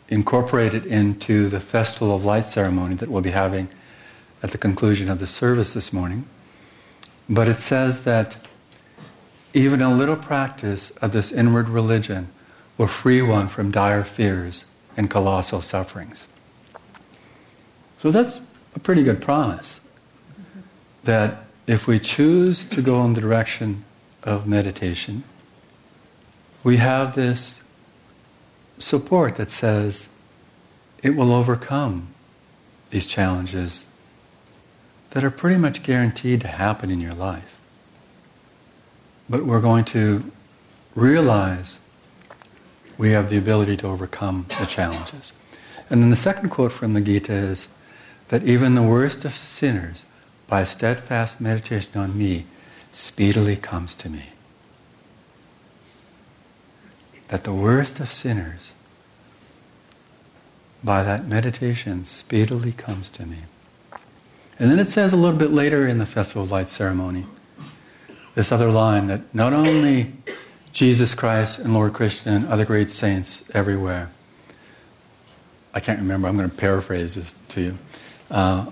incorporated 0.09 0.85
into 0.85 1.47
the 1.47 1.61
Festival 1.61 2.13
of 2.13 2.25
Light 2.25 2.43
ceremony 2.43 2.95
that 2.95 3.07
we'll 3.07 3.21
be 3.21 3.29
having 3.29 3.69
at 4.43 4.51
the 4.51 4.57
conclusion 4.57 5.09
of 5.09 5.19
the 5.19 5.27
service 5.27 5.73
this 5.73 5.93
morning. 5.93 6.25
But 7.29 7.47
it 7.47 7.59
says 7.59 8.01
that 8.01 8.35
even 9.53 9.81
a 9.81 9.95
little 9.95 10.17
practice 10.17 10.89
of 10.97 11.13
this 11.13 11.31
inward 11.31 11.69
religion 11.69 12.27
will 12.77 12.87
free 12.87 13.21
one 13.21 13.47
from 13.47 13.71
dire 13.71 14.03
fears 14.03 14.65
and 14.97 15.09
colossal 15.09 15.61
sufferings. 15.61 16.27
So 17.97 18.11
that's 18.11 18.41
a 18.77 18.79
pretty 18.79 19.01
good 19.01 19.19
promise 19.19 19.81
that 21.03 21.43
if 21.65 21.87
we 21.87 21.97
choose 21.97 22.63
to 22.63 22.79
go 22.79 23.03
in 23.03 23.15
the 23.15 23.21
direction 23.21 23.83
of 24.21 24.47
meditation, 24.47 25.23
we 26.63 26.77
have 26.77 27.15
this 27.15 27.59
support 28.77 29.35
that 29.37 29.49
says 29.49 30.07
it 31.01 31.15
will 31.15 31.33
overcome 31.33 32.09
these 32.91 33.07
challenges 33.07 33.89
that 35.09 35.23
are 35.23 35.31
pretty 35.31 35.57
much 35.57 35.81
guaranteed 35.81 36.39
to 36.41 36.47
happen 36.47 36.91
in 36.91 37.01
your 37.01 37.15
life. 37.15 37.57
But 39.27 39.43
we're 39.43 39.61
going 39.61 39.85
to 39.85 40.31
realize 40.93 41.79
we 42.95 43.09
have 43.09 43.27
the 43.27 43.39
ability 43.39 43.77
to 43.77 43.87
overcome 43.87 44.45
the 44.59 44.67
challenges. 44.67 45.33
And 45.89 46.03
then 46.03 46.11
the 46.11 46.15
second 46.15 46.49
quote 46.49 46.71
from 46.71 46.93
the 46.93 47.01
Gita 47.01 47.33
is 47.33 47.69
that 48.29 48.43
even 48.43 48.75
the 48.75 48.83
worst 48.83 49.25
of 49.25 49.33
sinners 49.33 50.05
by 50.47 50.63
steadfast 50.63 51.41
meditation 51.41 51.99
on 51.99 52.17
me, 52.17 52.45
speedily 52.91 53.55
comes 53.55 53.93
to 53.93 54.09
me. 54.09 54.27
That 57.27 57.43
the 57.43 57.53
worst 57.53 57.99
of 57.99 58.09
sinners, 58.09 58.73
by 60.83 61.03
that 61.03 61.25
meditation, 61.25 62.05
speedily 62.05 62.71
comes 62.71 63.09
to 63.09 63.25
me. 63.25 63.39
And 64.59 64.71
then 64.71 64.79
it 64.79 64.89
says 64.89 65.13
a 65.13 65.17
little 65.17 65.37
bit 65.37 65.51
later 65.51 65.85
in 65.85 65.97
the 65.97 66.05
Festival 66.05 66.43
of 66.43 66.51
Light 66.51 66.69
ceremony, 66.69 67.25
this 68.35 68.51
other 68.51 68.69
line 68.69 69.07
that 69.07 69.33
not 69.35 69.53
only 69.53 70.13
Jesus 70.71 71.13
Christ 71.13 71.59
and 71.59 71.73
Lord 71.73 71.93
Krishna 71.93 72.31
and 72.31 72.45
other 72.47 72.65
great 72.65 72.91
saints 72.91 73.43
everywhere, 73.53 74.09
I 75.73 75.79
can't 75.79 75.99
remember, 75.99 76.27
I'm 76.27 76.37
going 76.37 76.49
to 76.49 76.55
paraphrase 76.55 77.15
this 77.15 77.35
to 77.49 77.61
you, 77.61 77.77
uh, 78.29 78.67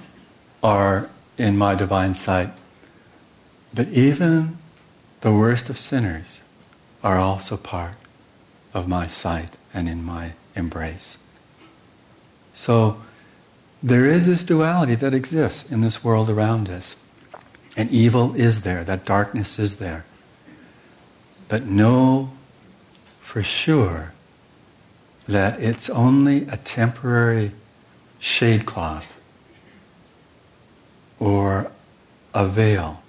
are 0.64 1.10
in 1.38 1.58
my 1.58 1.76
divine 1.76 2.16
sight. 2.16 2.52
But 3.74 3.90
even 3.90 4.58
the 5.22 5.32
worst 5.34 5.70
of 5.70 5.78
sinners 5.78 6.42
are 7.04 7.18
also 7.18 7.58
part 7.58 7.96
of 8.74 8.88
my 8.88 9.08
sight 9.08 9.58
and 9.74 9.88
in 9.88 10.04
my 10.04 10.34
embrace. 10.56 11.18
So 12.54 13.02
there 13.84 14.06
is 14.06 14.26
this 14.26 14.44
duality 14.44 14.96
that 14.96 15.14
exists 15.14 15.70
in 15.72 15.82
this 15.82 16.04
world 16.04 16.30
around 16.30 16.70
us. 16.70 16.96
And 17.78 17.90
evil 17.92 18.34
is 18.36 18.62
there, 18.62 18.84
that 18.86 19.06
darkness 19.06 19.60
is 19.60 19.78
there. 19.78 20.06
but 21.48 21.66
know 21.66 22.32
for 23.20 23.44
sure 23.44 24.14
that 25.28 25.60
it's 25.62 25.90
only 25.90 26.48
a 26.48 26.58
temporary 26.58 27.52
shade 28.20 28.66
cloth 28.66 29.15
or 31.20 31.72
a 32.34 32.48
veil 32.48 33.02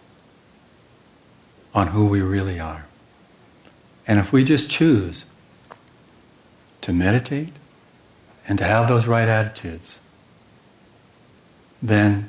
on 1.75 1.89
who 1.89 2.07
we 2.07 2.21
really 2.23 2.59
are. 2.59 2.87
And 4.07 4.19
if 4.19 4.33
we 4.33 4.45
just 4.45 4.71
choose 4.71 5.25
to 6.81 6.93
meditate 6.93 7.51
and 8.49 8.59
to 8.59 8.65
have 8.65 8.89
those 8.89 9.07
right 9.07 9.29
attitudes, 9.29 9.99
then 11.83 12.29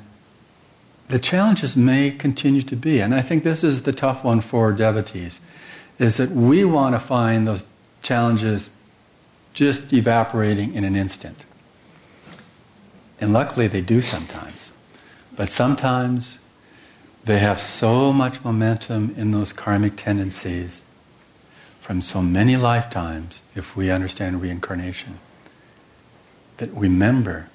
the 1.08 1.18
challenges 1.18 1.76
may 1.76 2.10
continue 2.10 2.62
to 2.62 2.76
be. 2.76 3.00
And 3.00 3.14
I 3.14 3.22
think 3.22 3.44
this 3.44 3.64
is 3.64 3.82
the 3.82 3.92
tough 3.92 4.24
one 4.24 4.40
for 4.40 4.72
devotees, 4.72 5.40
is 5.98 6.16
that 6.18 6.30
we 6.30 6.64
want 6.64 6.94
to 6.94 6.98
find 6.98 7.46
those 7.46 7.64
challenges 8.02 8.70
just 9.54 9.92
evaporating 9.92 10.74
in 10.74 10.84
an 10.84 10.94
instant. 10.94 11.44
And 13.20 13.32
luckily 13.32 13.68
they 13.68 13.80
do 13.80 14.02
sometimes. 14.02 14.72
But 15.38 15.50
sometimes 15.50 16.40
they 17.22 17.38
have 17.38 17.60
so 17.60 18.12
much 18.12 18.42
momentum 18.42 19.14
in 19.16 19.30
those 19.30 19.52
karmic 19.52 19.94
tendencies 19.94 20.82
from 21.78 22.02
so 22.02 22.20
many 22.20 22.56
lifetimes, 22.56 23.42
if 23.54 23.76
we 23.76 23.88
understand 23.88 24.42
reincarnation, 24.42 25.20
that 26.56 26.70
remember 26.74 27.50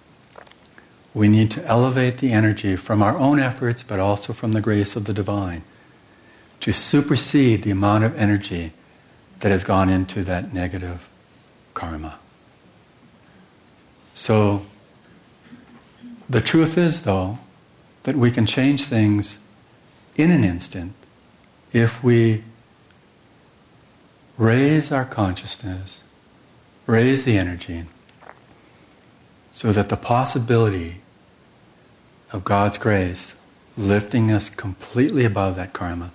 we 1.14 1.28
need 1.28 1.52
to 1.52 1.66
elevate 1.66 2.20
the 2.20 2.32
energy 2.32 2.78
from 2.78 3.04
our 3.04 3.18
own 3.18 3.38
efforts, 3.38 3.84
but 3.84 4.00
also 4.00 4.32
from 4.32 4.54
the 4.54 4.62
grace 4.62 4.96
of 4.96 5.04
the 5.04 5.14
divine, 5.14 5.64
to 6.62 6.72
supersede 6.72 7.64
the 7.64 7.72
amount 7.72 8.06
of 8.06 8.18
energy 8.18 8.72
that 9.42 9.52
has 9.52 9.66
gone 9.66 9.90
into 9.90 10.24
that 10.24 10.54
negative 10.54 11.10
karma. 11.74 12.18
So, 14.16 14.66
the 16.30 16.40
truth 16.40 16.78
is, 16.78 17.02
though, 17.02 17.40
that 18.04 18.16
we 18.16 18.32
can 18.32 18.46
change 18.46 18.84
things 18.84 19.40
in 20.16 20.32
an 20.32 20.44
instant 20.44 20.94
if 21.72 22.04
we 22.04 22.44
raise 24.38 24.92
our 24.92 25.06
consciousness, 25.06 26.02
raise 26.86 27.24
the 27.24 27.38
energy, 27.38 27.86
so 29.52 29.72
that 29.72 29.90
the 29.90 29.98
possibility 29.98 30.98
of 32.32 32.44
God's 32.44 32.78
grace 32.78 33.36
lifting 33.78 34.32
us 34.32 34.50
completely 34.50 35.26
above 35.26 35.56
that 35.56 35.74
karma 35.74 36.12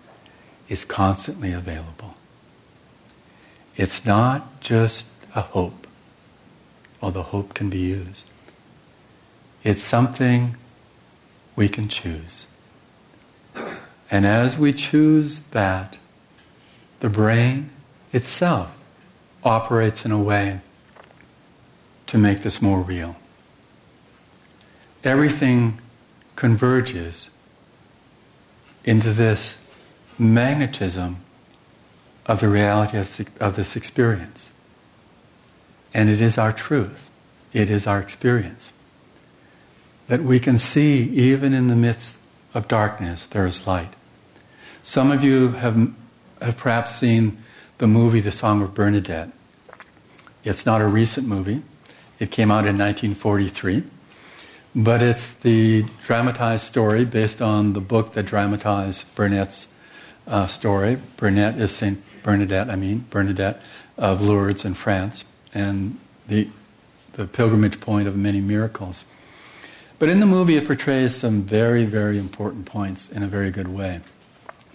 is 0.68 0.84
constantly 0.84 1.52
available. 1.52 2.14
It's 3.76 4.04
not 4.04 4.60
just 4.60 5.08
a 5.34 5.40
hope, 5.40 5.86
although 7.00 7.22
hope 7.22 7.54
can 7.54 7.70
be 7.70 7.78
used. 7.78 8.28
It's 9.62 9.82
something 9.82 10.56
we 11.58 11.68
can 11.68 11.88
choose. 11.88 12.46
And 14.12 14.24
as 14.24 14.56
we 14.56 14.72
choose 14.72 15.40
that, 15.50 15.98
the 17.00 17.08
brain 17.08 17.70
itself 18.12 18.76
operates 19.42 20.04
in 20.04 20.12
a 20.12 20.22
way 20.22 20.60
to 22.06 22.16
make 22.16 22.42
this 22.42 22.62
more 22.62 22.80
real. 22.80 23.16
Everything 25.02 25.80
converges 26.36 27.30
into 28.84 29.12
this 29.12 29.58
magnetism 30.16 31.16
of 32.26 32.38
the 32.38 32.48
reality 32.48 32.98
of 33.40 33.56
this 33.56 33.74
experience. 33.74 34.52
And 35.92 36.08
it 36.08 36.20
is 36.20 36.38
our 36.38 36.52
truth. 36.52 37.10
It 37.52 37.68
is 37.68 37.84
our 37.88 37.98
experience. 37.98 38.70
That 40.08 40.22
we 40.22 40.40
can 40.40 40.58
see 40.58 41.02
even 41.04 41.54
in 41.54 41.68
the 41.68 41.76
midst 41.76 42.16
of 42.54 42.66
darkness, 42.66 43.26
there 43.26 43.46
is 43.46 43.66
light. 43.66 43.94
Some 44.82 45.10
of 45.10 45.22
you 45.22 45.48
have, 45.52 45.92
have 46.40 46.56
perhaps 46.56 46.96
seen 46.96 47.38
the 47.78 47.86
movie 47.86 48.20
The 48.20 48.32
Song 48.32 48.62
of 48.62 48.74
Bernadette. 48.74 49.30
It's 50.44 50.64
not 50.64 50.80
a 50.80 50.86
recent 50.86 51.28
movie. 51.28 51.62
It 52.18 52.30
came 52.30 52.50
out 52.50 52.66
in 52.66 52.78
1943. 52.78 53.84
But 54.74 55.02
it's 55.02 55.32
the 55.32 55.84
dramatized 56.04 56.66
story 56.66 57.04
based 57.04 57.42
on 57.42 57.72
the 57.72 57.80
book 57.80 58.12
that 58.12 58.24
dramatized 58.24 59.14
Bernadette's 59.14 59.66
uh, 60.26 60.46
story. 60.46 60.98
Bernadette 61.16 61.58
is 61.58 61.72
Saint 61.72 62.02
Bernadette, 62.22 62.68
I 62.68 62.76
mean, 62.76 63.06
Bernadette 63.10 63.60
of 63.96 64.20
Lourdes 64.20 64.64
in 64.64 64.74
France, 64.74 65.24
and 65.54 65.98
the, 66.26 66.48
the 67.12 67.26
pilgrimage 67.26 67.80
point 67.80 68.06
of 68.06 68.16
many 68.16 68.40
miracles. 68.40 69.04
But 69.98 70.08
in 70.08 70.20
the 70.20 70.26
movie, 70.26 70.56
it 70.56 70.66
portrays 70.66 71.14
some 71.14 71.42
very, 71.42 71.84
very 71.84 72.18
important 72.18 72.66
points 72.66 73.10
in 73.10 73.22
a 73.22 73.26
very 73.26 73.50
good 73.50 73.68
way. 73.68 74.00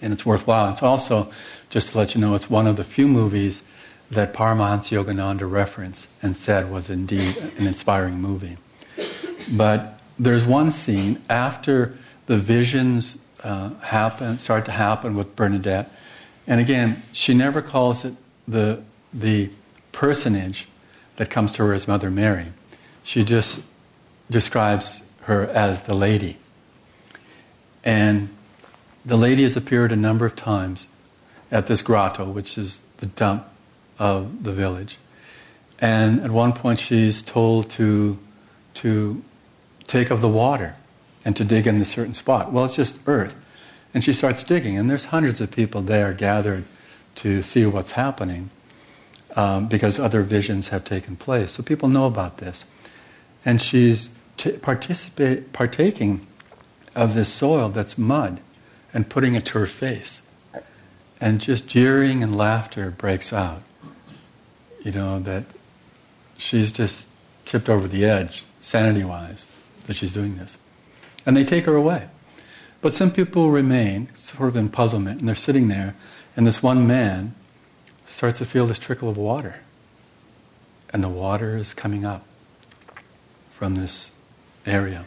And 0.02 0.12
it's 0.12 0.26
worthwhile. 0.26 0.70
It's 0.70 0.82
also, 0.82 1.30
just 1.70 1.90
to 1.90 1.98
let 1.98 2.14
you 2.14 2.20
know, 2.20 2.34
it's 2.34 2.50
one 2.50 2.66
of 2.66 2.76
the 2.76 2.84
few 2.84 3.08
movies 3.08 3.62
that 4.10 4.34
Paramahansa 4.34 5.02
Yogananda 5.02 5.50
referenced 5.50 6.08
and 6.22 6.36
said 6.36 6.70
was 6.70 6.90
indeed 6.90 7.36
an 7.56 7.66
inspiring 7.66 8.20
movie. 8.20 8.58
But 9.50 10.00
there's 10.18 10.44
one 10.44 10.72
scene 10.72 11.22
after 11.28 11.96
the 12.26 12.38
visions 12.38 13.18
uh, 13.42 13.70
happen, 13.80 14.38
start 14.38 14.64
to 14.66 14.72
happen 14.72 15.16
with 15.16 15.34
Bernadette, 15.36 15.90
and 16.46 16.60
again, 16.60 17.02
she 17.12 17.34
never 17.34 17.62
calls 17.62 18.04
it 18.04 18.14
the 18.46 18.82
the 19.12 19.48
personage 19.92 20.68
that 21.16 21.30
comes 21.30 21.52
to 21.52 21.64
her 21.64 21.72
as 21.72 21.86
Mother 21.86 22.10
Mary. 22.10 22.46
She 23.04 23.22
just 23.22 23.64
describes 24.30 25.02
her 25.24 25.46
as 25.48 25.82
the 25.82 25.94
lady. 25.94 26.38
And 27.82 28.28
the 29.04 29.16
lady 29.16 29.42
has 29.42 29.56
appeared 29.56 29.92
a 29.92 29.96
number 29.96 30.24
of 30.24 30.34
times 30.36 30.86
at 31.50 31.66
this 31.66 31.82
grotto, 31.82 32.24
which 32.24 32.56
is 32.56 32.80
the 32.98 33.06
dump 33.06 33.46
of 33.98 34.44
the 34.44 34.52
village. 34.52 34.98
And 35.78 36.20
at 36.20 36.30
one 36.30 36.52
point, 36.52 36.78
she's 36.78 37.22
told 37.22 37.70
to, 37.72 38.18
to 38.74 39.22
take 39.84 40.10
of 40.10 40.20
the 40.20 40.28
water 40.28 40.76
and 41.24 41.36
to 41.36 41.44
dig 41.44 41.66
in 41.66 41.80
a 41.80 41.84
certain 41.84 42.14
spot. 42.14 42.52
Well, 42.52 42.64
it's 42.64 42.76
just 42.76 42.98
earth. 43.06 43.36
And 43.92 44.02
she 44.02 44.12
starts 44.12 44.42
digging, 44.42 44.76
and 44.76 44.90
there's 44.90 45.06
hundreds 45.06 45.40
of 45.40 45.50
people 45.50 45.82
there 45.82 46.12
gathered 46.12 46.64
to 47.16 47.42
see 47.42 47.64
what's 47.66 47.92
happening 47.92 48.50
um, 49.36 49.68
because 49.68 49.98
other 49.98 50.22
visions 50.22 50.68
have 50.68 50.84
taken 50.84 51.16
place. 51.16 51.52
So 51.52 51.62
people 51.62 51.88
know 51.88 52.06
about 52.06 52.38
this. 52.38 52.64
And 53.44 53.60
she's 53.60 54.10
participate, 54.36 55.52
partaking 55.52 56.26
of 56.94 57.14
this 57.14 57.32
soil 57.32 57.68
that's 57.68 57.98
mud 57.98 58.40
and 58.92 59.08
putting 59.08 59.34
it 59.34 59.44
to 59.46 59.58
her 59.58 59.66
face. 59.66 60.22
And 61.20 61.40
just 61.40 61.68
jeering 61.68 62.22
and 62.22 62.36
laughter 62.36 62.90
breaks 62.90 63.32
out. 63.32 63.62
You 64.82 64.92
know, 64.92 65.18
that 65.20 65.44
she's 66.36 66.70
just 66.70 67.06
tipped 67.44 67.68
over 67.68 67.88
the 67.88 68.04
edge, 68.04 68.44
sanity 68.60 69.04
wise 69.04 69.46
that 69.84 69.94
she's 69.94 70.12
doing 70.12 70.36
this. 70.36 70.58
And 71.24 71.36
they 71.36 71.44
take 71.44 71.64
her 71.64 71.74
away. 71.74 72.08
But 72.80 72.94
some 72.94 73.10
people 73.10 73.50
remain 73.50 74.08
sort 74.14 74.48
of 74.50 74.56
in 74.56 74.68
puzzlement, 74.68 75.20
and 75.20 75.28
they're 75.28 75.34
sitting 75.34 75.68
there, 75.68 75.94
and 76.36 76.46
this 76.46 76.62
one 76.62 76.86
man 76.86 77.34
starts 78.04 78.38
to 78.38 78.44
feel 78.44 78.66
this 78.66 78.78
trickle 78.78 79.08
of 79.08 79.16
water. 79.16 79.60
And 80.92 81.02
the 81.02 81.08
water 81.08 81.56
is 81.56 81.72
coming 81.72 82.04
up 82.04 82.26
from 83.50 83.76
this 83.76 84.10
area. 84.66 85.04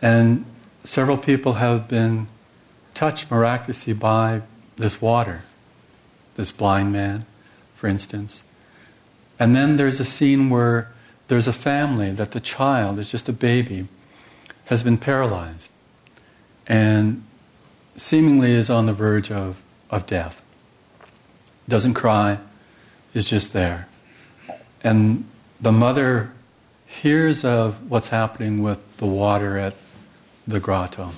And 0.00 0.44
several 0.84 1.16
people 1.16 1.54
have 1.54 1.88
been 1.88 2.28
touched 2.94 3.30
miraculously 3.30 3.92
by 3.92 4.42
this 4.76 5.00
water. 5.00 5.42
This 6.36 6.52
blind 6.52 6.92
man, 6.92 7.26
for 7.74 7.86
instance. 7.86 8.44
And 9.38 9.54
then 9.54 9.76
there's 9.76 10.00
a 10.00 10.04
scene 10.04 10.50
where 10.50 10.90
there's 11.28 11.46
a 11.46 11.52
family 11.52 12.10
that 12.12 12.32
the 12.32 12.40
child 12.40 12.98
is 12.98 13.10
just 13.10 13.28
a 13.28 13.32
baby, 13.32 13.88
has 14.66 14.82
been 14.82 14.98
paralyzed, 14.98 15.70
and 16.66 17.22
seemingly 17.96 18.52
is 18.52 18.70
on 18.70 18.86
the 18.86 18.92
verge 18.92 19.30
of, 19.30 19.62
of 19.90 20.06
death. 20.06 20.42
Doesn't 21.68 21.94
cry, 21.94 22.38
is 23.14 23.24
just 23.24 23.52
there. 23.52 23.88
And 24.82 25.24
the 25.60 25.72
mother 25.72 26.32
hears 26.90 27.44
of 27.44 27.90
what's 27.90 28.08
happening 28.08 28.62
with 28.62 28.96
the 28.96 29.06
water 29.06 29.56
at 29.56 29.74
the 30.46 30.60
grotto. 30.60 31.12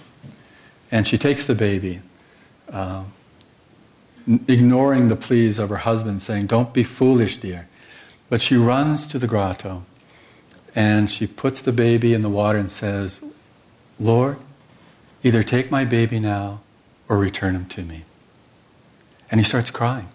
And 0.91 1.09
she 1.09 1.17
takes 1.17 1.47
the 1.47 1.55
baby, 1.55 2.03
uh, 2.71 3.05
ignoring 4.47 5.09
the 5.09 5.17
pleas 5.17 5.59
of 5.59 5.71
her 5.71 5.79
husband, 5.79 6.21
saying, 6.21 6.47
Don't 6.47 6.73
be 6.75 6.85
foolish, 6.85 7.39
dear. 7.39 7.69
But 8.29 8.43
she 8.43 8.57
runs 8.57 9.07
to 9.09 9.19
the 9.19 9.27
grotto 9.27 9.85
and 10.75 11.11
she 11.11 11.27
puts 11.27 11.61
the 11.61 11.73
baby 11.73 12.15
in 12.15 12.23
the 12.23 12.31
water 12.31 12.59
and 12.59 12.71
says, 12.71 13.25
Lord, 13.99 14.39
either 15.23 15.43
take 15.43 15.71
my 15.71 15.85
baby 15.85 16.21
now 16.21 16.61
or 17.09 17.19
return 17.19 17.55
him 17.55 17.67
to 17.67 17.83
me. 17.83 18.05
And 19.31 19.41
he 19.41 19.45
starts 19.45 19.71
crying. 19.71 20.09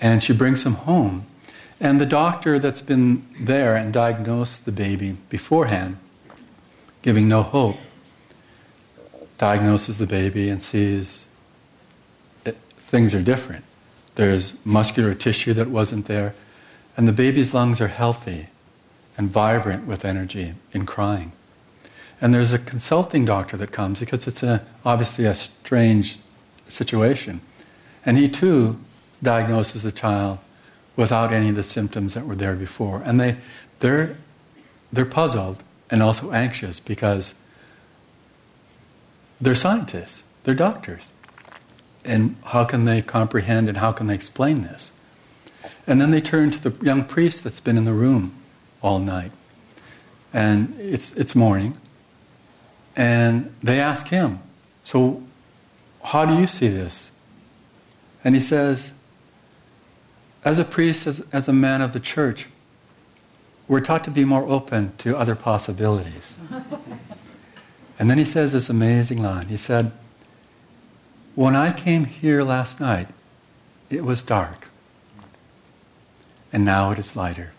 And 0.00 0.22
she 0.22 0.32
brings 0.32 0.64
him 0.64 0.74
home. 0.74 1.26
And 1.80 2.00
the 2.00 2.06
doctor 2.06 2.58
that's 2.58 2.80
been 2.80 3.26
there 3.38 3.76
and 3.76 3.92
diagnosed 3.92 4.64
the 4.64 4.72
baby 4.72 5.16
beforehand, 5.28 5.98
giving 7.02 7.28
no 7.28 7.42
hope, 7.42 7.76
diagnoses 9.38 9.98
the 9.98 10.06
baby 10.06 10.48
and 10.48 10.62
sees 10.62 11.26
it, 12.46 12.56
things 12.78 13.14
are 13.14 13.22
different. 13.22 13.64
There's 14.14 14.54
muscular 14.64 15.14
tissue 15.14 15.52
that 15.52 15.68
wasn't 15.68 16.06
there, 16.06 16.34
and 16.96 17.06
the 17.06 17.12
baby's 17.12 17.52
lungs 17.52 17.80
are 17.82 17.88
healthy 17.88 18.48
and 19.18 19.28
vibrant 19.28 19.86
with 19.86 20.04
energy 20.04 20.54
in 20.72 20.86
crying. 20.86 21.32
And 22.18 22.32
there's 22.32 22.52
a 22.52 22.58
consulting 22.58 23.26
doctor 23.26 23.58
that 23.58 23.72
comes 23.72 24.00
because 24.00 24.26
it's 24.26 24.42
a, 24.42 24.64
obviously 24.86 25.26
a 25.26 25.34
strange 25.34 26.18
situation. 26.68 27.42
And 28.06 28.16
he 28.16 28.28
too 28.28 28.78
diagnoses 29.22 29.82
the 29.82 29.92
child 29.92 30.38
without 30.96 31.32
any 31.32 31.50
of 31.50 31.54
the 31.54 31.62
symptoms 31.62 32.14
that 32.14 32.26
were 32.26 32.34
there 32.34 32.54
before. 32.54 33.02
And 33.04 33.20
they, 33.20 33.36
they're, 33.80 34.16
they're 34.92 35.04
puzzled 35.04 35.62
and 35.90 36.02
also 36.02 36.32
anxious 36.32 36.80
because 36.80 37.34
they're 39.40 39.54
scientists, 39.54 40.24
they're 40.44 40.54
doctors. 40.54 41.10
And 42.04 42.36
how 42.44 42.64
can 42.64 42.84
they 42.84 43.02
comprehend 43.02 43.68
and 43.68 43.78
how 43.78 43.92
can 43.92 44.06
they 44.06 44.14
explain 44.14 44.62
this? 44.62 44.92
And 45.86 46.00
then 46.00 46.10
they 46.10 46.20
turn 46.20 46.50
to 46.50 46.70
the 46.70 46.84
young 46.84 47.04
priest 47.04 47.44
that's 47.44 47.60
been 47.60 47.76
in 47.76 47.84
the 47.84 47.92
room 47.92 48.34
all 48.82 48.98
night. 48.98 49.32
And 50.32 50.74
it's, 50.78 51.14
it's 51.16 51.34
morning. 51.34 51.76
And 52.94 53.54
they 53.62 53.78
ask 53.78 54.08
him, 54.08 54.40
So, 54.82 55.22
how 56.02 56.24
do 56.24 56.40
you 56.40 56.46
see 56.46 56.68
this? 56.68 57.10
And 58.24 58.34
he 58.34 58.40
says, 58.40 58.90
As 60.46 60.60
a 60.60 60.64
priest, 60.64 61.08
as, 61.08 61.24
as 61.32 61.48
a 61.48 61.52
man 61.52 61.82
of 61.82 61.92
the 61.92 61.98
church, 61.98 62.46
we're 63.66 63.80
taught 63.80 64.04
to 64.04 64.12
be 64.12 64.24
more 64.24 64.46
open 64.48 64.96
to 64.98 65.18
other 65.18 65.34
possibilities. 65.34 66.36
and 67.98 68.08
then 68.08 68.16
he 68.16 68.24
says 68.24 68.52
this 68.52 68.68
amazing 68.68 69.20
line. 69.20 69.48
He 69.48 69.56
said, 69.56 69.90
When 71.34 71.56
I 71.56 71.72
came 71.72 72.04
here 72.04 72.44
last 72.44 72.78
night, 72.78 73.08
it 73.90 74.04
was 74.04 74.22
dark. 74.22 74.68
And 76.52 76.64
now 76.64 76.92
it 76.92 77.00
is 77.00 77.16
lighter. 77.16 77.50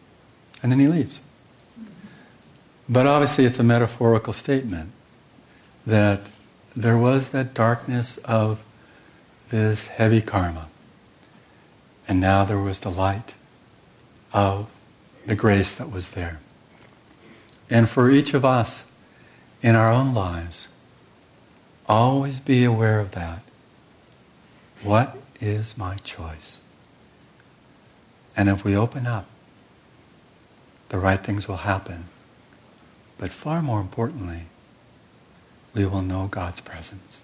And 0.63 0.71
then 0.71 0.79
he 0.79 0.87
leaves. 0.87 1.19
But 2.87 3.05
obviously, 3.05 3.43
it's 3.43 3.59
a 3.59 3.63
metaphorical 3.63 4.31
statement 4.31 4.93
that 5.85 6.21
there 6.73 6.97
was 6.97 7.29
that 7.29 7.53
darkness 7.53 8.15
of 8.19 8.63
this 9.49 9.87
heavy 9.87 10.21
karma. 10.21 10.69
And 12.07 12.19
now 12.21 12.45
there 12.45 12.59
was 12.59 12.79
the 12.79 12.91
light 12.91 13.33
of 14.31 14.69
the 15.25 15.35
grace 15.35 15.75
that 15.75 15.91
was 15.91 16.09
there. 16.09 16.39
And 17.69 17.89
for 17.89 18.09
each 18.09 18.33
of 18.33 18.45
us 18.45 18.85
in 19.61 19.75
our 19.75 19.91
own 19.91 20.13
lives, 20.13 20.67
always 21.87 22.39
be 22.39 22.63
aware 22.63 22.99
of 22.99 23.11
that. 23.11 23.41
What 24.83 25.17
is 25.41 25.77
my 25.77 25.95
choice? 25.95 26.59
And 28.35 28.47
if 28.47 28.63
we 28.63 28.75
open 28.75 29.05
up, 29.07 29.25
the 30.89 30.99
right 30.99 31.21
things 31.21 31.47
will 31.47 31.57
happen. 31.57 32.05
But 33.17 33.31
far 33.31 33.61
more 33.61 33.81
importantly, 33.81 34.43
we 35.73 35.85
will 35.85 36.01
know 36.01 36.27
God's 36.27 36.61
presence. 36.61 37.23